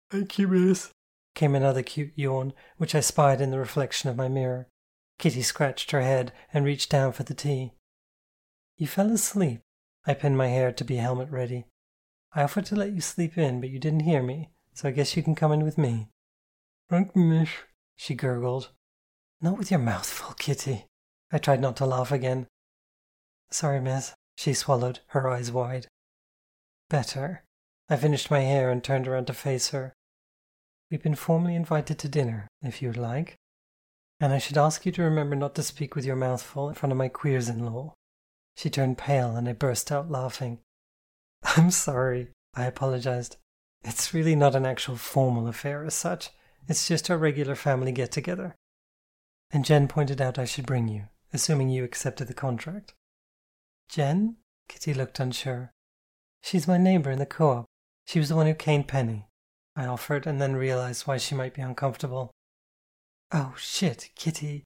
Thank 0.10 0.39
you, 0.39 0.47
miss, 0.47 0.89
came 1.36 1.54
another 1.54 1.84
cute 1.84 2.13
yawn, 2.15 2.54
which 2.78 2.95
I 2.95 2.99
spied 2.99 3.41
in 3.41 3.52
the 3.52 3.60
reflection 3.60 4.10
of 4.10 4.15
my 4.15 4.28
mirror. 4.28 4.67
Kitty 5.19 5.43
scratched 5.43 5.91
her 5.91 6.02
head 6.02 6.32
and 6.52 6.65
reached 6.65 6.89
down 6.89 7.12
for 7.12 7.23
the 7.23 7.36
tea. 7.36 7.73
You 8.78 8.88
fell 8.88 9.12
asleep. 9.12 9.62
I 10.08 10.15
pinned 10.15 10.38
my 10.38 10.47
hair 10.47 10.71
to 10.71 10.84
be 10.84 10.95
helmet 10.95 11.30
ready. 11.30 11.65
I 12.34 12.43
offered 12.43 12.65
to 12.67 12.75
let 12.75 12.93
you 12.93 13.02
sleep 13.02 13.38
in, 13.38 13.60
but 13.60 13.69
you 13.69 13.78
didn't 13.78 14.02
hear 14.02 14.23
me, 14.23 14.49
so 14.73 14.88
I 14.88 14.91
guess 14.91 15.15
you 15.15 15.21
can 15.21 15.36
come 15.36 15.52
in 15.52 15.63
with 15.63 15.78
me. 15.78 16.10
Thank 16.89 17.15
you, 17.15 17.21
miss, 17.21 17.49
she 17.99 18.15
gurgled. 18.15 18.69
Not 19.41 19.57
with 19.57 19.69
your 19.69 19.79
mouth 19.79 20.09
full, 20.09 20.33
Kitty. 20.35 20.85
I 21.33 21.38
tried 21.38 21.59
not 21.59 21.75
to 21.77 21.85
laugh 21.85 22.13
again. 22.13 22.47
Sorry, 23.51 23.81
miss, 23.81 24.13
she 24.38 24.53
swallowed, 24.53 25.01
her 25.07 25.27
eyes 25.27 25.51
wide. 25.51 25.88
Better. 26.89 27.43
I 27.89 27.97
finished 27.97 28.31
my 28.31 28.39
hair 28.39 28.71
and 28.71 28.81
turned 28.81 29.05
around 29.05 29.25
to 29.27 29.33
face 29.33 29.71
her. 29.71 29.93
We've 30.89 31.03
been 31.03 31.15
formally 31.15 31.55
invited 31.55 31.99
to 31.99 32.07
dinner, 32.07 32.47
if 32.62 32.81
you'd 32.81 32.95
like. 32.95 33.35
And 34.21 34.31
I 34.31 34.38
should 34.38 34.57
ask 34.57 34.85
you 34.85 34.93
to 34.93 35.03
remember 35.03 35.35
not 35.35 35.53
to 35.55 35.63
speak 35.63 35.93
with 35.93 36.05
your 36.05 36.15
mouth 36.15 36.41
full 36.41 36.69
in 36.69 36.75
front 36.75 36.91
of 36.93 36.97
my 36.97 37.09
queers 37.09 37.49
in 37.49 37.65
law. 37.65 37.93
She 38.55 38.69
turned 38.69 38.97
pale 38.97 39.35
and 39.35 39.49
I 39.49 39.53
burst 39.53 39.91
out 39.91 40.09
laughing. 40.09 40.59
I'm 41.43 41.71
sorry, 41.71 42.29
I 42.55 42.63
apologized. 42.63 43.35
It's 43.83 44.13
really 44.13 44.35
not 44.35 44.55
an 44.55 44.65
actual 44.65 44.95
formal 44.95 45.47
affair 45.47 45.83
as 45.83 45.95
such. 45.95 46.29
It's 46.69 46.88
just 46.88 47.10
a 47.10 47.17
regular 47.17 47.55
family 47.55 47.91
get 47.91 48.12
together. 48.12 48.55
And 49.49 49.65
Jen 49.65 49.88
pointed 49.88 50.21
out 50.21 50.38
I 50.38 50.45
should 50.45 50.67
bring 50.67 50.88
you, 50.88 51.08
assuming 51.34 51.69
you 51.69 51.84
accepted 51.84 52.27
the 52.27 52.36
contract. 52.36 52.93
Jen? 53.89 54.38
Kitty 54.67 54.93
looked 54.93 55.19
unsure. 55.19 55.71
She's 56.43 56.67
my 56.67 56.77
neighbor 56.77 57.10
in 57.10 57.17
the 57.17 57.25
co 57.25 57.49
op. 57.49 57.65
She 58.05 58.19
was 58.19 58.29
the 58.29 58.36
one 58.36 58.45
who 58.45 58.53
caned 58.53 58.88
Penny. 58.88 59.25
I 59.75 59.88
offered, 59.88 60.27
and 60.27 60.39
then 60.39 60.55
realized 60.55 61.08
why 61.08 61.17
she 61.17 61.34
might 61.34 61.55
be 61.55 61.63
uncomfortable. 61.63 62.29
Oh, 63.32 63.55
shit, 63.58 64.12
Kitty. 64.15 64.63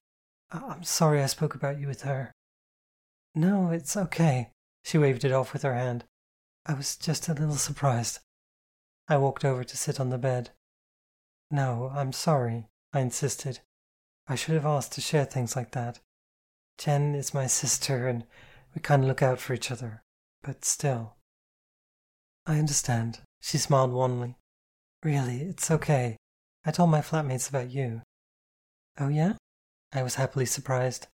I'm 0.50 0.84
sorry 0.84 1.22
I 1.22 1.26
spoke 1.26 1.54
about 1.54 1.80
you 1.80 1.86
with 1.86 2.02
her. 2.02 2.32
No, 3.34 3.70
it's 3.70 3.96
okay. 3.96 4.50
She 4.82 4.98
waved 4.98 5.24
it 5.24 5.32
off 5.32 5.54
with 5.54 5.62
her 5.62 5.74
hand. 5.74 6.04
I 6.66 6.74
was 6.74 6.96
just 6.96 7.28
a 7.28 7.34
little 7.34 7.56
surprised. 7.56 8.18
I 9.08 9.16
walked 9.16 9.44
over 9.44 9.64
to 9.64 9.76
sit 9.76 9.98
on 9.98 10.10
the 10.10 10.18
bed. 10.18 10.50
No, 11.54 11.92
I'm 11.94 12.12
sorry, 12.12 12.66
I 12.92 12.98
insisted. 12.98 13.60
I 14.26 14.34
should 14.34 14.56
have 14.56 14.66
asked 14.66 14.90
to 14.94 15.00
share 15.00 15.24
things 15.24 15.54
like 15.54 15.70
that. 15.70 16.00
Jen 16.78 17.14
is 17.14 17.32
my 17.32 17.46
sister, 17.46 18.08
and 18.08 18.24
we 18.74 18.80
kind 18.80 19.04
of 19.04 19.08
look 19.08 19.22
out 19.22 19.38
for 19.38 19.54
each 19.54 19.70
other. 19.70 20.02
But 20.42 20.64
still. 20.64 21.14
I 22.44 22.58
understand. 22.58 23.20
She 23.40 23.56
smiled 23.56 23.92
wanly. 23.92 24.34
Really, 25.04 25.42
it's 25.42 25.70
okay. 25.70 26.16
I 26.64 26.72
told 26.72 26.90
my 26.90 27.02
flatmates 27.02 27.48
about 27.48 27.70
you. 27.70 28.02
Oh, 28.98 29.06
yeah? 29.06 29.34
I 29.92 30.02
was 30.02 30.16
happily 30.16 30.46
surprised. 30.46 31.06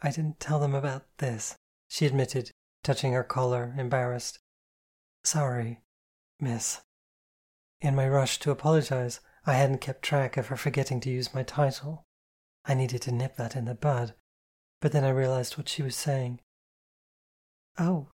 I 0.00 0.12
didn't 0.12 0.38
tell 0.38 0.60
them 0.60 0.76
about 0.76 1.06
this, 1.18 1.56
she 1.88 2.06
admitted, 2.06 2.52
touching 2.84 3.14
her 3.14 3.24
collar, 3.24 3.74
embarrassed. 3.76 4.38
Sorry, 5.24 5.80
miss. 6.38 6.82
In 7.80 7.96
my 7.96 8.08
rush 8.08 8.38
to 8.38 8.52
apologize, 8.52 9.18
I 9.46 9.54
hadn't 9.54 9.80
kept 9.80 10.02
track 10.02 10.36
of 10.36 10.48
her 10.48 10.56
forgetting 10.56 11.00
to 11.00 11.10
use 11.10 11.34
my 11.34 11.42
title. 11.42 12.04
I 12.64 12.74
needed 12.74 13.02
to 13.02 13.12
nip 13.12 13.36
that 13.36 13.56
in 13.56 13.64
the 13.64 13.74
bud, 13.74 14.14
but 14.80 14.92
then 14.92 15.04
I 15.04 15.10
realized 15.10 15.56
what 15.56 15.68
she 15.68 15.82
was 15.82 15.96
saying. 15.96 16.40
Oh, 17.78 18.08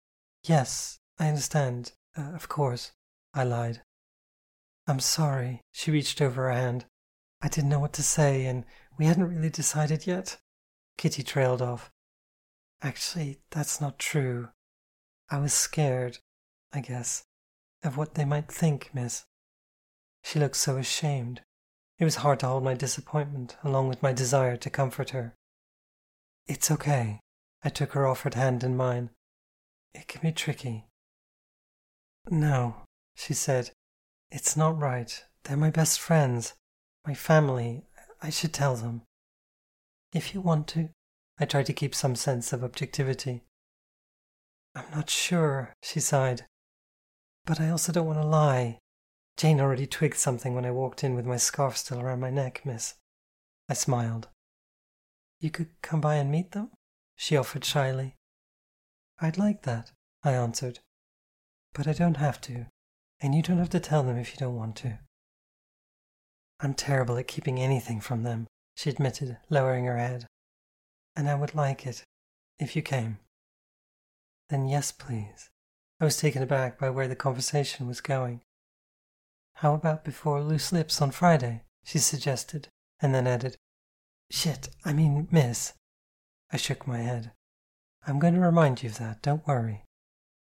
yes, 0.45 0.99
I 1.19 1.29
understand. 1.29 1.93
Uh, 2.17 2.33
of 2.35 2.49
course, 2.49 2.93
I 3.33 3.45
lied. 3.45 3.83
I'm 4.87 5.01
sorry. 5.01 5.61
She 5.71 5.91
reached 5.91 6.21
over 6.21 6.45
her 6.45 6.53
hand. 6.53 6.87
I 7.41 7.49
didn't 7.49 7.71
know 7.71 7.81
what 7.81 7.93
to 7.95 8.03
say, 8.03 8.47
and 8.47 8.65
we 8.99 9.07
hadn't 9.07 9.29
really 9.29 9.51
decided 9.51 10.07
yet. 10.07 10.39
Kitty 10.99 11.23
trailed 11.23 11.63
off. 11.63 11.91
Actually, 12.83 13.41
that's 13.51 13.81
not 13.81 13.99
true. 13.99 14.49
I 15.31 15.39
was 15.39 15.53
scared, 15.53 16.19
I 16.73 16.81
guess, 16.81 17.25
of 17.85 17.97
what 17.97 18.15
they 18.15 18.25
might 18.25 18.51
think, 18.51 18.91
miss. 18.93 19.25
She 20.23 20.39
looked 20.39 20.57
so 20.57 20.77
ashamed. 20.77 21.43
It 21.99 22.05
was 22.05 22.17
hard 22.17 22.41
to 22.41 22.47
hold 22.47 22.65
my 22.65 22.75
disappointment 22.75 23.57
along 23.63 23.89
with 23.89 24.03
my 24.03 24.13
desire 24.13 24.57
to 24.57 24.71
comfort 24.71 25.11
her. 25.11 25.35
It's 26.47 26.71
okay. 26.71 27.21
I 27.63 27.69
took 27.69 27.93
her 27.93 28.07
offered 28.07 28.35
hand 28.35 28.65
in 28.65 28.77
mine. 28.77 29.11
It 29.95 30.09
can 30.09 30.21
be 30.23 30.33
tricky. 30.33 30.87
No, 32.31 32.77
she 33.15 33.35
said, 33.35 33.71
it's 34.31 34.57
not 34.57 34.79
right. 34.79 35.25
They're 35.45 35.57
my 35.57 35.71
best 35.71 36.01
friends, 36.01 36.55
my 37.07 37.15
family. 37.15 37.85
I 38.23 38.31
should 38.31 38.53
tell 38.53 38.77
them. 38.77 39.03
If 40.13 40.35
you 40.35 40.41
want 40.41 40.69
to. 40.69 40.91
I 41.39 41.45
tried 41.45 41.67
to 41.67 41.73
keep 41.73 41.95
some 41.95 42.15
sense 42.15 42.53
of 42.53 42.63
objectivity. 42.63 43.43
I'm 44.75 44.91
not 44.95 45.11
sure, 45.11 45.75
she 45.83 46.01
sighed. 46.01 46.47
But 47.45 47.61
I 47.61 47.69
also 47.71 47.93
don't 47.93 48.07
want 48.07 48.21
to 48.21 48.27
lie. 48.27 48.79
Jane 49.43 49.61
already 49.61 49.89
twigged 49.89 50.19
something 50.19 50.55
when 50.55 50.65
I 50.65 50.71
walked 50.71 51.03
in 51.03 51.17
with 51.17 51.27
my 51.27 51.37
scarf 51.37 51.77
still 51.77 51.99
around 51.99 52.21
my 52.21 52.31
neck, 52.31 52.63
miss. 52.65 52.95
I 53.69 53.75
smiled. 53.75 54.29
You 55.41 55.51
could 55.51 55.71
come 55.83 56.01
by 56.01 56.15
and 56.15 56.31
meet 56.31 56.53
them? 56.53 56.71
She 57.17 57.37
offered 57.37 57.65
shyly. 57.65 58.15
I'd 59.21 59.39
like 59.39 59.63
that, 59.63 59.91
I 60.23 60.35
answered. 60.35 60.79
But 61.75 61.89
I 61.89 61.93
don't 61.93 62.19
have 62.19 62.41
to 62.43 62.67
and 63.21 63.35
you 63.35 63.43
don't 63.43 63.59
have 63.59 63.71
to 63.71 63.81
tell 63.81 64.05
them 64.05 64.17
if 64.17 64.33
you 64.33 64.39
don't 64.39 64.55
want 64.55 64.77
to. 64.77 65.01
I'm 66.61 66.73
terrible 66.73 67.19
at 67.19 67.27
keeping 67.27 67.59
anything 67.59 68.01
from 68.01 68.23
them, 68.23 68.47
she 68.77 68.91
admitted, 68.91 69.39
lowering 69.51 69.87
her 69.87 69.99
head. 69.99 70.29
And 71.17 71.29
I 71.29 71.35
would 71.35 71.57
like 71.57 71.85
it 71.85 72.05
if 72.61 72.77
you 72.77 72.83
came. 72.83 73.19
Then 74.51 74.69
yes, 74.69 74.93
please. 74.93 75.51
I 76.01 76.05
was 76.05 76.17
taken 76.17 76.45
aback 76.45 76.79
by 76.79 76.91
where 76.91 77.09
the 77.09 77.17
conversation 77.17 77.89
was 77.89 78.01
going. 78.01 78.41
How 79.63 79.75
about 79.75 80.05
before 80.05 80.43
Loose 80.43 80.73
Lips 80.73 81.01
on 81.01 81.13
Friday? 81.13 81.63
she 81.85 82.01
suggested, 82.01 82.67
and 82.99 83.15
then 83.15 83.29
added, 83.29 83.57
Shit, 84.29 84.71
I 84.85 84.93
mean, 84.93 85.29
miss. 85.31 85.75
I 86.51 86.57
shook 86.57 86.85
my 86.85 86.99
head. 86.99 87.31
I'm 88.05 88.19
going 88.19 88.35
to 88.35 88.41
remind 88.41 88.83
you 88.83 88.89
of 88.89 88.99
that, 88.99 89.23
don't 89.23 89.47
worry. 89.47 89.85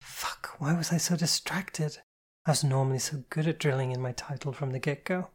Fuck, 0.01 0.55
why 0.57 0.73
was 0.73 0.95
I 0.95 0.97
so 0.97 1.15
distracted? 1.15 1.99
I 2.47 2.53
was 2.53 2.65
normally 2.65 3.01
so 3.01 3.25
good 3.29 3.47
at 3.47 3.59
drilling 3.59 3.93
in 3.93 4.01
my 4.01 4.13
title 4.13 4.51
from 4.51 4.71
the 4.71 4.79
get 4.79 5.05
go. 5.05 5.29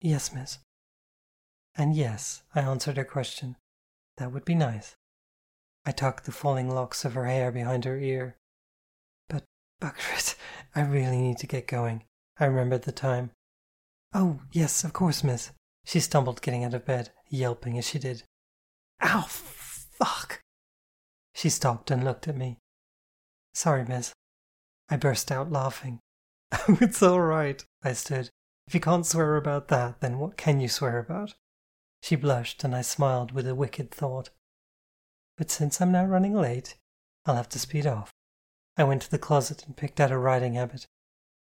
Yes, 0.00 0.32
miss. 0.32 0.58
And 1.74 1.96
yes, 1.96 2.44
I 2.54 2.60
answered 2.60 2.98
her 2.98 3.04
question. 3.04 3.56
That 4.18 4.30
would 4.30 4.44
be 4.44 4.54
nice. 4.54 4.94
I 5.84 5.90
tucked 5.90 6.24
the 6.24 6.30
falling 6.30 6.70
locks 6.70 7.04
of 7.04 7.14
her 7.14 7.26
hair 7.26 7.50
behind 7.50 7.84
her 7.84 7.98
ear. 7.98 8.36
But, 9.28 9.42
bugger 9.82 10.36
I 10.76 10.82
really 10.82 11.18
need 11.18 11.38
to 11.38 11.48
get 11.48 11.66
going. 11.66 12.04
I 12.38 12.46
remembered 12.46 12.82
the 12.82 12.92
time. 12.92 13.30
Oh, 14.12 14.40
yes, 14.52 14.84
of 14.84 14.92
course, 14.92 15.22
miss. 15.22 15.50
She 15.84 16.00
stumbled 16.00 16.42
getting 16.42 16.64
out 16.64 16.74
of 16.74 16.84
bed, 16.84 17.10
yelping 17.28 17.78
as 17.78 17.86
she 17.86 17.98
did. 17.98 18.22
Ow, 19.02 19.26
fuck! 19.28 20.40
She 21.34 21.48
stopped 21.48 21.90
and 21.90 22.04
looked 22.04 22.28
at 22.28 22.36
me. 22.36 22.58
Sorry, 23.52 23.84
miss. 23.84 24.12
I 24.88 24.96
burst 24.96 25.30
out 25.30 25.50
laughing. 25.50 26.00
Oh, 26.68 26.78
it's 26.80 27.02
all 27.02 27.20
right, 27.20 27.64
I 27.82 27.94
stood. 27.94 28.30
If 28.68 28.74
you 28.74 28.80
can't 28.80 29.04
swear 29.04 29.36
about 29.36 29.66
that, 29.68 30.00
then 30.00 30.18
what 30.18 30.36
can 30.36 30.60
you 30.60 30.68
swear 30.68 30.98
about? 30.98 31.34
She 32.00 32.14
blushed, 32.14 32.62
and 32.62 32.76
I 32.76 32.82
smiled 32.82 33.32
with 33.32 33.48
a 33.48 33.56
wicked 33.56 33.90
thought. 33.90 34.30
But 35.36 35.50
since 35.50 35.80
I'm 35.80 35.90
now 35.90 36.04
running 36.04 36.34
late, 36.34 36.76
I'll 37.26 37.34
have 37.34 37.48
to 37.50 37.58
speed 37.58 37.86
off. 37.86 38.12
I 38.76 38.84
went 38.84 39.02
to 39.02 39.10
the 39.10 39.18
closet 39.18 39.66
and 39.66 39.76
picked 39.76 40.00
out 40.00 40.12
a 40.12 40.18
riding 40.18 40.54
habit. 40.54 40.86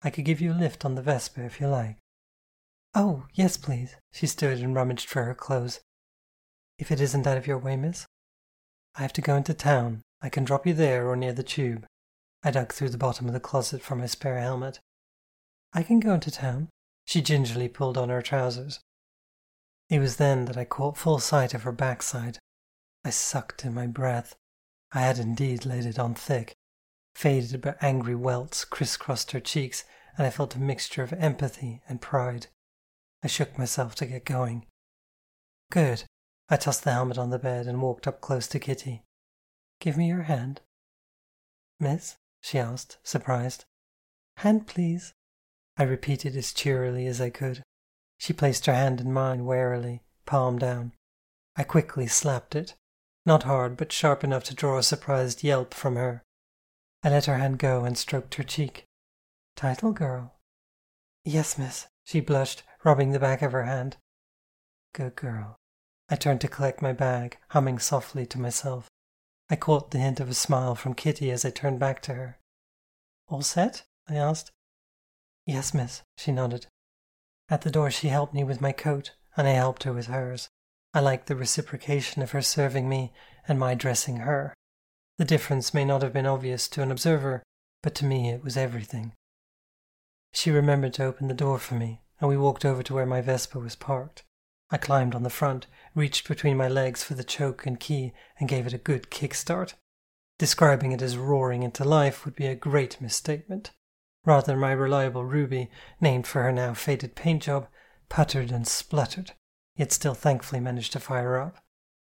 I 0.03 0.09
could 0.09 0.25
give 0.25 0.41
you 0.41 0.51
a 0.51 0.53
lift 0.53 0.83
on 0.83 0.95
the 0.95 1.01
Vespa 1.01 1.43
if 1.43 1.61
you 1.61 1.67
like. 1.67 1.97
Oh, 2.93 3.25
yes, 3.33 3.57
please. 3.57 3.95
She 4.11 4.27
stood 4.27 4.59
and 4.59 4.75
rummaged 4.75 5.07
for 5.07 5.23
her 5.23 5.35
clothes. 5.35 5.79
If 6.77 6.91
it 6.91 6.99
isn't 6.99 7.27
out 7.27 7.37
of 7.37 7.47
your 7.47 7.57
way, 7.57 7.75
miss. 7.75 8.05
I 8.95 9.01
have 9.03 9.13
to 9.13 9.21
go 9.21 9.35
into 9.35 9.53
town. 9.53 10.01
I 10.21 10.29
can 10.29 10.43
drop 10.43 10.67
you 10.67 10.73
there 10.73 11.07
or 11.07 11.15
near 11.15 11.33
the 11.33 11.43
tube. 11.43 11.85
I 12.43 12.51
dug 12.51 12.73
through 12.73 12.89
the 12.89 12.97
bottom 12.97 13.27
of 13.27 13.33
the 13.33 13.39
closet 13.39 13.81
for 13.81 13.95
my 13.95 14.07
spare 14.07 14.39
helmet. 14.39 14.79
I 15.73 15.83
can 15.83 15.99
go 15.99 16.15
into 16.15 16.31
town. 16.31 16.69
She 17.05 17.21
gingerly 17.21 17.69
pulled 17.69 17.97
on 17.97 18.09
her 18.09 18.21
trousers. 18.21 18.79
It 19.89 19.99
was 19.99 20.17
then 20.17 20.45
that 20.45 20.57
I 20.57 20.65
caught 20.65 20.97
full 20.97 21.19
sight 21.19 21.53
of 21.53 21.63
her 21.63 21.71
backside. 21.71 22.39
I 23.05 23.09
sucked 23.09 23.63
in 23.63 23.73
my 23.73 23.87
breath. 23.87 24.35
I 24.91 25.01
had 25.01 25.19
indeed 25.19 25.65
laid 25.65 25.85
it 25.85 25.99
on 25.99 26.15
thick. 26.15 26.53
Faded 27.15 27.61
but 27.61 27.81
angry 27.81 28.15
welts 28.15 28.65
crisscrossed 28.65 29.31
her 29.31 29.39
cheeks, 29.39 29.83
and 30.17 30.25
I 30.25 30.29
felt 30.29 30.55
a 30.55 30.59
mixture 30.59 31.03
of 31.03 31.13
empathy 31.13 31.81
and 31.87 32.01
pride. 32.01 32.47
I 33.23 33.27
shook 33.27 33.57
myself 33.57 33.95
to 33.95 34.05
get 34.05 34.25
going. 34.25 34.65
Good. 35.71 36.03
I 36.49 36.57
tossed 36.57 36.83
the 36.83 36.91
helmet 36.91 37.17
on 37.17 37.29
the 37.29 37.39
bed 37.39 37.67
and 37.67 37.81
walked 37.81 38.07
up 38.07 38.19
close 38.21 38.47
to 38.49 38.59
Kitty. 38.59 39.03
Give 39.79 39.97
me 39.97 40.07
your 40.07 40.23
hand. 40.23 40.61
Miss? 41.79 42.17
she 42.41 42.59
asked, 42.59 42.97
surprised. 43.03 43.65
Hand, 44.37 44.67
please. 44.67 45.13
I 45.77 45.83
repeated 45.83 46.35
as 46.35 46.53
cheerily 46.53 47.07
as 47.07 47.21
I 47.21 47.29
could. 47.29 47.63
She 48.17 48.33
placed 48.33 48.65
her 48.65 48.73
hand 48.73 49.01
in 49.01 49.13
mine 49.13 49.45
warily, 49.45 50.03
palm 50.25 50.59
down. 50.59 50.93
I 51.55 51.63
quickly 51.63 52.07
slapped 52.07 52.55
it, 52.55 52.75
not 53.25 53.43
hard, 53.43 53.77
but 53.77 53.91
sharp 53.91 54.23
enough 54.23 54.43
to 54.45 54.55
draw 54.55 54.77
a 54.77 54.83
surprised 54.83 55.43
yelp 55.43 55.73
from 55.73 55.95
her. 55.95 56.23
I 57.03 57.09
let 57.09 57.25
her 57.25 57.37
hand 57.37 57.57
go 57.57 57.83
and 57.83 57.97
stroked 57.97 58.35
her 58.35 58.43
cheek. 58.43 58.85
Title 59.55 59.91
girl. 59.91 60.35
Yes, 61.25 61.57
miss, 61.57 61.87
she 62.03 62.19
blushed, 62.19 62.63
rubbing 62.83 63.11
the 63.11 63.19
back 63.19 63.41
of 63.41 63.51
her 63.51 63.63
hand. 63.63 63.97
Good 64.93 65.15
girl. 65.15 65.55
I 66.09 66.15
turned 66.15 66.41
to 66.41 66.47
collect 66.47 66.81
my 66.81 66.93
bag, 66.93 67.37
humming 67.49 67.79
softly 67.79 68.25
to 68.27 68.39
myself. 68.39 68.87
I 69.49 69.55
caught 69.55 69.91
the 69.91 69.97
hint 69.97 70.19
of 70.19 70.29
a 70.29 70.33
smile 70.33 70.75
from 70.75 70.93
Kitty 70.93 71.31
as 71.31 71.43
I 71.43 71.49
turned 71.49 71.79
back 71.79 72.01
to 72.03 72.13
her. 72.13 72.37
All 73.27 73.41
set? 73.41 73.83
I 74.07 74.15
asked. 74.15 74.51
Yes, 75.45 75.73
miss, 75.73 76.03
she 76.17 76.31
nodded. 76.31 76.67
At 77.49 77.61
the 77.61 77.71
door, 77.71 77.91
she 77.91 78.09
helped 78.09 78.33
me 78.33 78.43
with 78.43 78.61
my 78.61 78.71
coat, 78.71 79.11
and 79.35 79.47
I 79.47 79.51
helped 79.51 79.83
her 79.83 79.93
with 79.93 80.07
hers. 80.07 80.49
I 80.93 80.99
liked 80.99 81.27
the 81.27 81.35
reciprocation 81.35 82.21
of 82.21 82.31
her 82.31 82.41
serving 82.41 82.87
me 82.87 83.13
and 83.47 83.57
my 83.59 83.73
dressing 83.73 84.17
her. 84.17 84.53
The 85.21 85.25
difference 85.25 85.71
may 85.71 85.85
not 85.85 86.01
have 86.01 86.13
been 86.13 86.25
obvious 86.25 86.67
to 86.69 86.81
an 86.81 86.89
observer, 86.89 87.43
but 87.83 87.93
to 87.93 88.05
me 88.05 88.31
it 88.31 88.43
was 88.43 88.57
everything. 88.57 89.13
She 90.33 90.49
remembered 90.49 90.95
to 90.95 91.03
open 91.05 91.27
the 91.27 91.35
door 91.35 91.59
for 91.59 91.75
me, 91.75 92.01
and 92.19 92.27
we 92.27 92.37
walked 92.37 92.65
over 92.65 92.81
to 92.81 92.95
where 92.95 93.05
my 93.05 93.21
Vespa 93.21 93.59
was 93.59 93.75
parked. 93.75 94.23
I 94.71 94.77
climbed 94.77 95.13
on 95.13 95.21
the 95.21 95.29
front, 95.29 95.67
reached 95.93 96.27
between 96.27 96.57
my 96.57 96.67
legs 96.67 97.03
for 97.03 97.13
the 97.13 97.23
choke 97.23 97.67
and 97.67 97.79
key, 97.79 98.13
and 98.39 98.49
gave 98.49 98.65
it 98.65 98.73
a 98.73 98.79
good 98.79 99.11
kick 99.11 99.35
start. 99.35 99.75
Describing 100.39 100.91
it 100.91 101.03
as 101.03 101.17
roaring 101.17 101.61
into 101.61 101.83
life 101.83 102.25
would 102.25 102.35
be 102.35 102.47
a 102.47 102.55
great 102.55 102.99
misstatement. 102.99 103.69
Rather, 104.25 104.57
my 104.57 104.71
reliable 104.71 105.23
Ruby, 105.23 105.69
named 105.99 106.25
for 106.25 106.41
her 106.41 106.51
now 106.51 106.73
faded 106.73 107.13
paint 107.13 107.43
job, 107.43 107.67
puttered 108.09 108.49
and 108.49 108.67
spluttered, 108.67 109.33
yet 109.75 109.91
still 109.91 110.15
thankfully 110.15 110.59
managed 110.59 110.93
to 110.93 110.99
fire 110.99 111.37
up. 111.37 111.63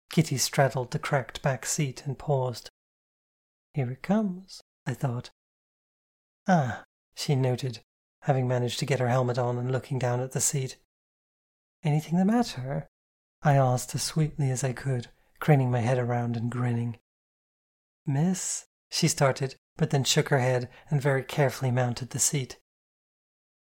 Kitty 0.09 0.37
straddled 0.37 0.91
the 0.91 0.99
cracked 0.99 1.41
back 1.41 1.65
seat 1.65 2.03
and 2.05 2.17
paused. 2.17 2.69
Here 3.73 3.89
it 3.89 4.03
comes, 4.03 4.61
I 4.85 4.93
thought. 4.93 5.31
Ah, 6.47 6.83
she 7.15 7.35
noted, 7.35 7.79
having 8.21 8.47
managed 8.47 8.79
to 8.79 8.85
get 8.85 8.99
her 8.99 9.07
helmet 9.07 9.39
on 9.39 9.57
and 9.57 9.71
looking 9.71 9.97
down 9.97 10.19
at 10.19 10.33
the 10.33 10.41
seat. 10.41 10.77
Anything 11.83 12.17
the 12.17 12.25
matter? 12.25 12.89
I 13.41 13.55
asked 13.55 13.95
as 13.95 14.03
sweetly 14.03 14.51
as 14.51 14.63
I 14.63 14.73
could, 14.73 15.07
craning 15.39 15.71
my 15.71 15.79
head 15.79 15.97
around 15.97 16.37
and 16.37 16.51
grinning. 16.51 16.99
Miss, 18.05 18.65
she 18.91 19.07
started, 19.07 19.55
but 19.75 19.89
then 19.89 20.03
shook 20.03 20.29
her 20.29 20.39
head 20.39 20.69
and 20.89 21.01
very 21.01 21.23
carefully 21.23 21.71
mounted 21.71 22.11
the 22.11 22.19
seat. 22.19 22.59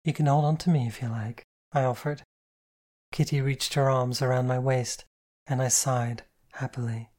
You 0.04 0.14
can 0.14 0.28
hold 0.28 0.46
on 0.46 0.58
to 0.58 0.70
me 0.70 0.88
if 0.88 1.02
you 1.02 1.08
like, 1.10 1.48
I 1.74 1.84
offered. 1.84 2.22
Kitty 3.12 3.42
reached 3.42 3.74
her 3.74 3.90
arms 3.90 4.22
around 4.22 4.48
my 4.48 4.60
waist, 4.60 5.06
and 5.48 5.62
I 5.62 5.70
sighed 5.70 6.24
happily. 6.54 7.10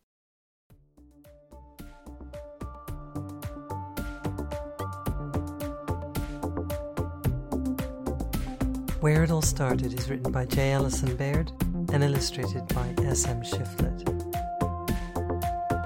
Where 9.06 9.22
It 9.22 9.30
All 9.30 9.40
Started 9.40 9.92
is 9.92 10.10
written 10.10 10.32
by 10.32 10.46
J. 10.46 10.72
Allison 10.72 11.14
Baird 11.14 11.52
and 11.92 12.02
illustrated 12.02 12.66
by 12.74 12.92
S.M. 13.04 13.40
Shifflett. 13.40 14.00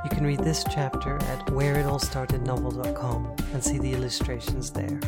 You 0.05 0.09
can 0.09 0.25
read 0.25 0.39
this 0.39 0.65
chapter 0.65 1.17
at 1.17 1.47
whereitallstartednovel.com 1.49 3.37
and 3.53 3.63
see 3.63 3.79
the 3.79 3.93
illustrations 3.93 4.71
there. 4.71 4.99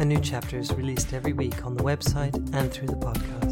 A 0.00 0.04
new 0.04 0.18
chapter 0.18 0.58
is 0.58 0.72
released 0.72 1.12
every 1.12 1.32
week 1.32 1.64
on 1.64 1.76
the 1.76 1.84
website 1.84 2.34
and 2.52 2.72
through 2.72 2.88
the 2.88 2.96
podcast. 2.96 3.51